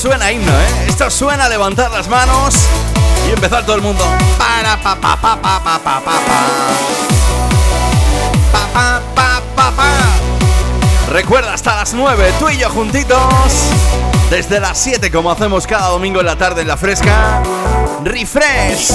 suena 0.00 0.32
himno, 0.32 0.50
¿eh? 0.50 0.86
Esto 0.88 1.10
suena 1.10 1.46
levantar 1.46 1.90
las 1.90 2.08
manos 2.08 2.54
y 3.28 3.32
empezar 3.32 3.66
todo 3.66 3.76
el 3.76 3.82
mundo. 3.82 4.02
Para 4.38 4.78
pa 4.82 4.98
pa 4.98 5.14
pa 5.14 5.36
pa 5.36 5.62
pa 5.62 5.78
pa 5.78 6.00
pa 6.00 6.00
pa. 6.00 6.12
Pa. 9.54 9.82
Recuerda 11.10 11.52
hasta 11.52 11.76
las 11.76 11.92
9, 11.92 12.32
tú 12.38 12.48
y 12.48 12.56
yo 12.56 12.70
juntitos. 12.70 13.20
Desde 14.30 14.58
las 14.58 14.78
7, 14.78 15.10
como 15.10 15.30
hacemos 15.30 15.66
cada 15.66 15.88
domingo 15.88 16.20
en 16.20 16.26
la 16.26 16.36
tarde 16.36 16.62
en 16.62 16.68
la 16.68 16.78
fresca. 16.78 17.42
Refresh. 18.02 18.90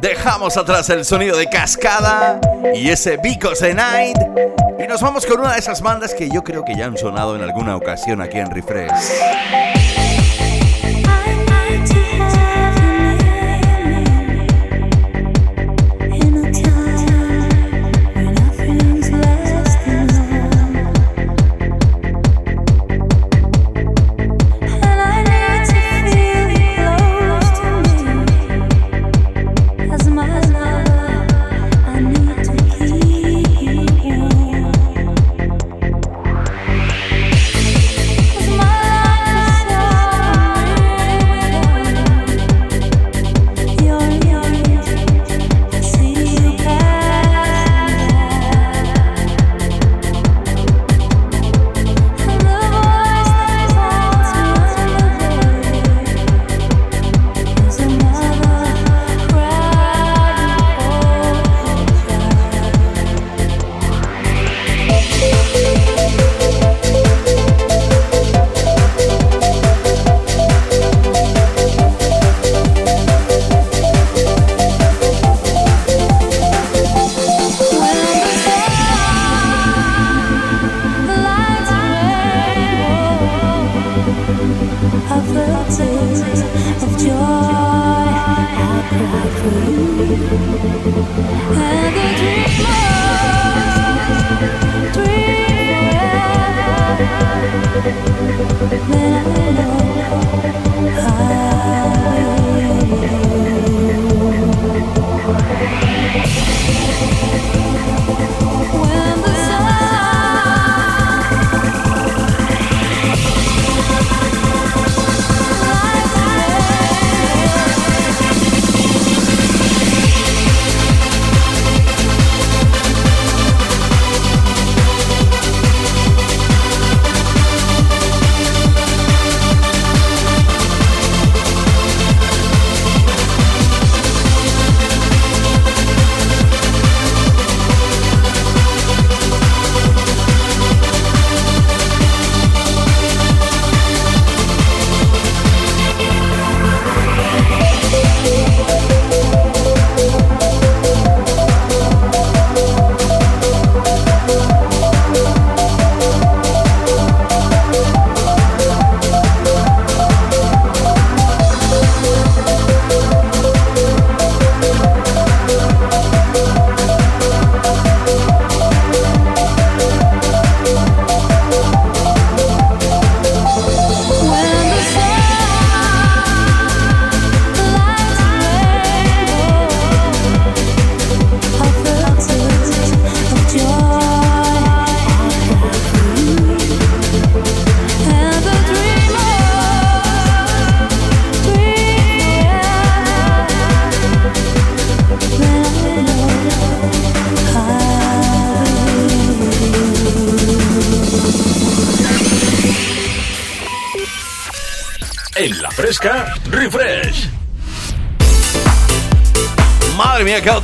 Dejamos 0.00 0.56
atrás 0.56 0.90
el 0.90 1.04
sonido 1.04 1.36
de 1.36 1.46
cascada 1.48 2.40
y 2.74 2.88
ese 2.88 3.18
Because 3.18 3.64
the 3.64 3.74
Night. 3.74 4.51
Nos 4.92 5.00
vamos 5.00 5.24
con 5.24 5.40
una 5.40 5.54
de 5.54 5.58
esas 5.58 5.80
bandas 5.80 6.12
que 6.12 6.28
yo 6.28 6.44
creo 6.44 6.66
que 6.66 6.76
ya 6.76 6.84
han 6.84 6.98
sonado 6.98 7.34
en 7.34 7.40
alguna 7.40 7.76
ocasión 7.76 8.20
aquí 8.20 8.36
en 8.36 8.50
Refresh. 8.50 9.61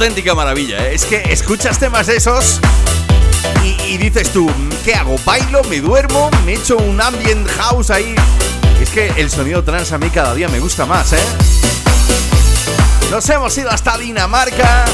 Auténtica 0.09 0.35
maravilla. 0.35 0.89
¿eh? 0.89 0.95
Es 0.95 1.05
que 1.05 1.23
escuchas 1.31 1.79
temas 1.79 2.07
de 2.07 2.17
esos 2.17 2.61
y, 3.63 3.99
dices 3.99 4.33
tú, 4.33 4.51
¿qué 4.83 4.95
hago? 4.95 5.17
¿Bailo? 5.23 5.63
¿Me 5.65 5.81
duermo? 5.81 6.31
¿Me 6.47 6.55
echo 6.55 6.79
un 6.79 6.99
ambient 6.99 7.47
house 7.59 7.91
ahí? 7.91 8.15
Es 8.81 8.89
que 8.89 9.09
el 9.19 9.29
sonido 9.31 9.63
trans 9.63 9.93
a 9.93 9.99
mí 9.99 10.09
cada 10.09 10.35
día 10.35 10.49
me 10.49 10.61
gusta 10.61 10.87
más, 10.87 11.13
¿eh? 11.13 11.19
Nos 13.11 13.29
hemos 13.29 13.57
ido 13.59 13.71
hasta 13.71 13.99
Dinamarca 13.99 14.87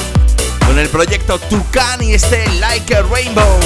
con 0.67 0.81
el 0.81 0.89
proyecto 0.89 1.39
Tucán 1.39 2.03
y 2.03 2.15
este 2.15 2.49
Like 2.59 2.97
a 2.97 3.03
Rainbow. 3.03 3.61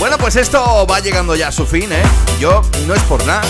Bueno, 0.00 0.18
pues 0.18 0.34
esto 0.34 0.84
va 0.90 0.98
llegando 0.98 1.36
ya 1.36 1.48
a 1.48 1.52
su 1.52 1.64
fin, 1.64 1.92
¿eh? 1.92 2.02
Yo 2.40 2.62
no 2.88 2.94
es 2.94 3.02
por 3.02 3.24
nada. 3.24 3.44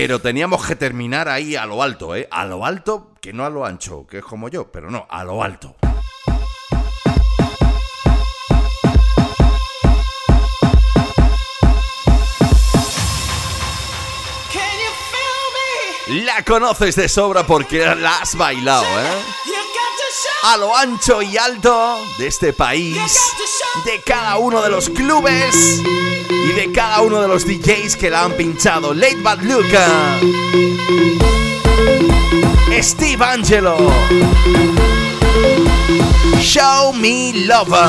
Pero 0.00 0.20
teníamos 0.20 0.64
que 0.64 0.76
terminar 0.76 1.28
ahí 1.28 1.56
a 1.56 1.66
lo 1.66 1.82
alto, 1.82 2.14
¿eh? 2.14 2.28
A 2.30 2.44
lo 2.44 2.64
alto, 2.64 3.14
que 3.20 3.32
no 3.32 3.44
a 3.44 3.50
lo 3.50 3.64
ancho, 3.64 4.06
que 4.06 4.18
es 4.18 4.24
como 4.24 4.48
yo, 4.48 4.70
pero 4.70 4.92
no, 4.92 5.08
a 5.10 5.24
lo 5.24 5.42
alto. 5.42 5.74
La 16.06 16.44
conoces 16.44 16.94
de 16.94 17.08
sobra 17.08 17.44
porque 17.44 17.84
la 17.96 18.18
has 18.18 18.36
bailado, 18.36 18.84
¿eh? 18.84 19.22
A 20.44 20.56
lo 20.58 20.76
ancho 20.76 21.22
y 21.22 21.36
alto 21.36 21.98
de 22.18 22.28
este 22.28 22.52
país, 22.52 22.96
de 23.84 24.00
cada 24.02 24.36
uno 24.36 24.62
de 24.62 24.70
los 24.70 24.90
clubes 24.90 25.82
de 26.58 26.72
cada 26.72 27.02
uno 27.02 27.22
de 27.22 27.28
los 27.28 27.46
DJs 27.46 27.94
que 27.94 28.10
la 28.10 28.24
han 28.24 28.32
pinchado. 28.32 28.92
Late 28.92 29.18
Bad 29.22 29.42
Luca, 29.42 30.18
Steve 32.82 33.24
Angelo, 33.24 33.76
Show 36.40 36.92
Me 36.94 37.32
Lover. 37.46 37.86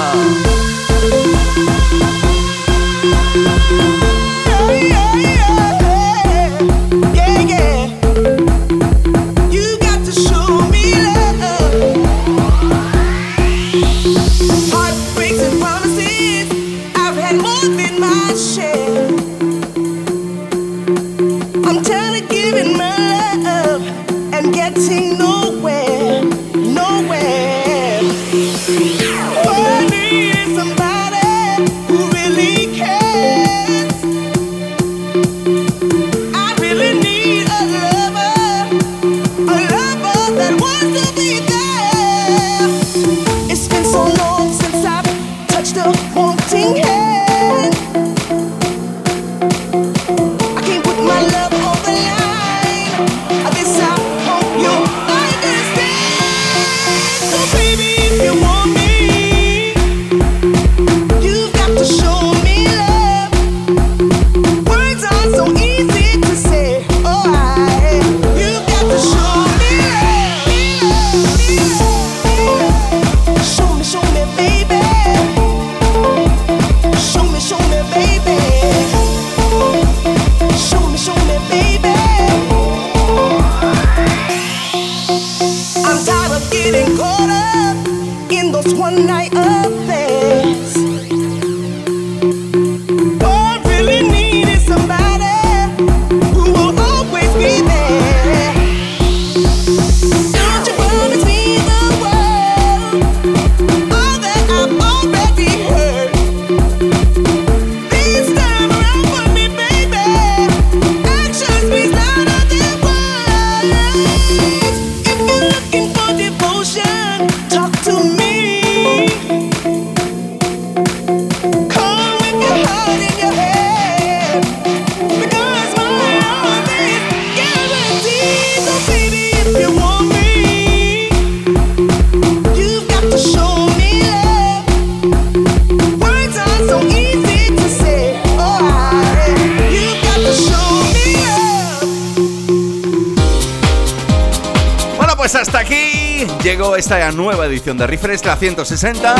De 147.78 147.88
Refresh, 147.88 148.24
la 148.24 148.36
160. 148.36 149.16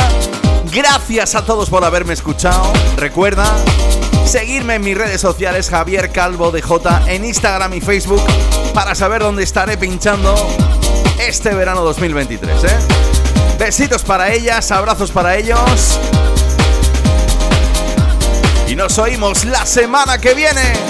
Gracias 0.72 1.34
a 1.34 1.44
todos 1.44 1.70
por 1.70 1.84
haberme 1.84 2.14
escuchado. 2.14 2.72
Recuerda 2.96 3.44
seguirme 4.26 4.74
en 4.74 4.82
mis 4.82 4.98
redes 4.98 5.20
sociales 5.20 5.70
Javier 5.70 6.10
Calvo 6.10 6.50
DJ 6.50 6.80
en 7.06 7.24
Instagram 7.24 7.74
y 7.74 7.80
Facebook 7.80 8.22
para 8.74 8.94
saber 8.94 9.22
dónde 9.22 9.44
estaré 9.44 9.76
pinchando 9.78 10.34
este 11.20 11.54
verano 11.54 11.82
2023, 11.82 12.64
¿eh? 12.64 12.78
Besitos 13.58 14.02
para 14.02 14.32
ellas, 14.32 14.70
abrazos 14.72 15.12
para 15.12 15.36
ellos. 15.36 15.98
Y 18.66 18.74
nos 18.74 18.98
oímos 18.98 19.44
la 19.44 19.64
semana 19.64 20.18
que 20.18 20.34
viene. 20.34 20.89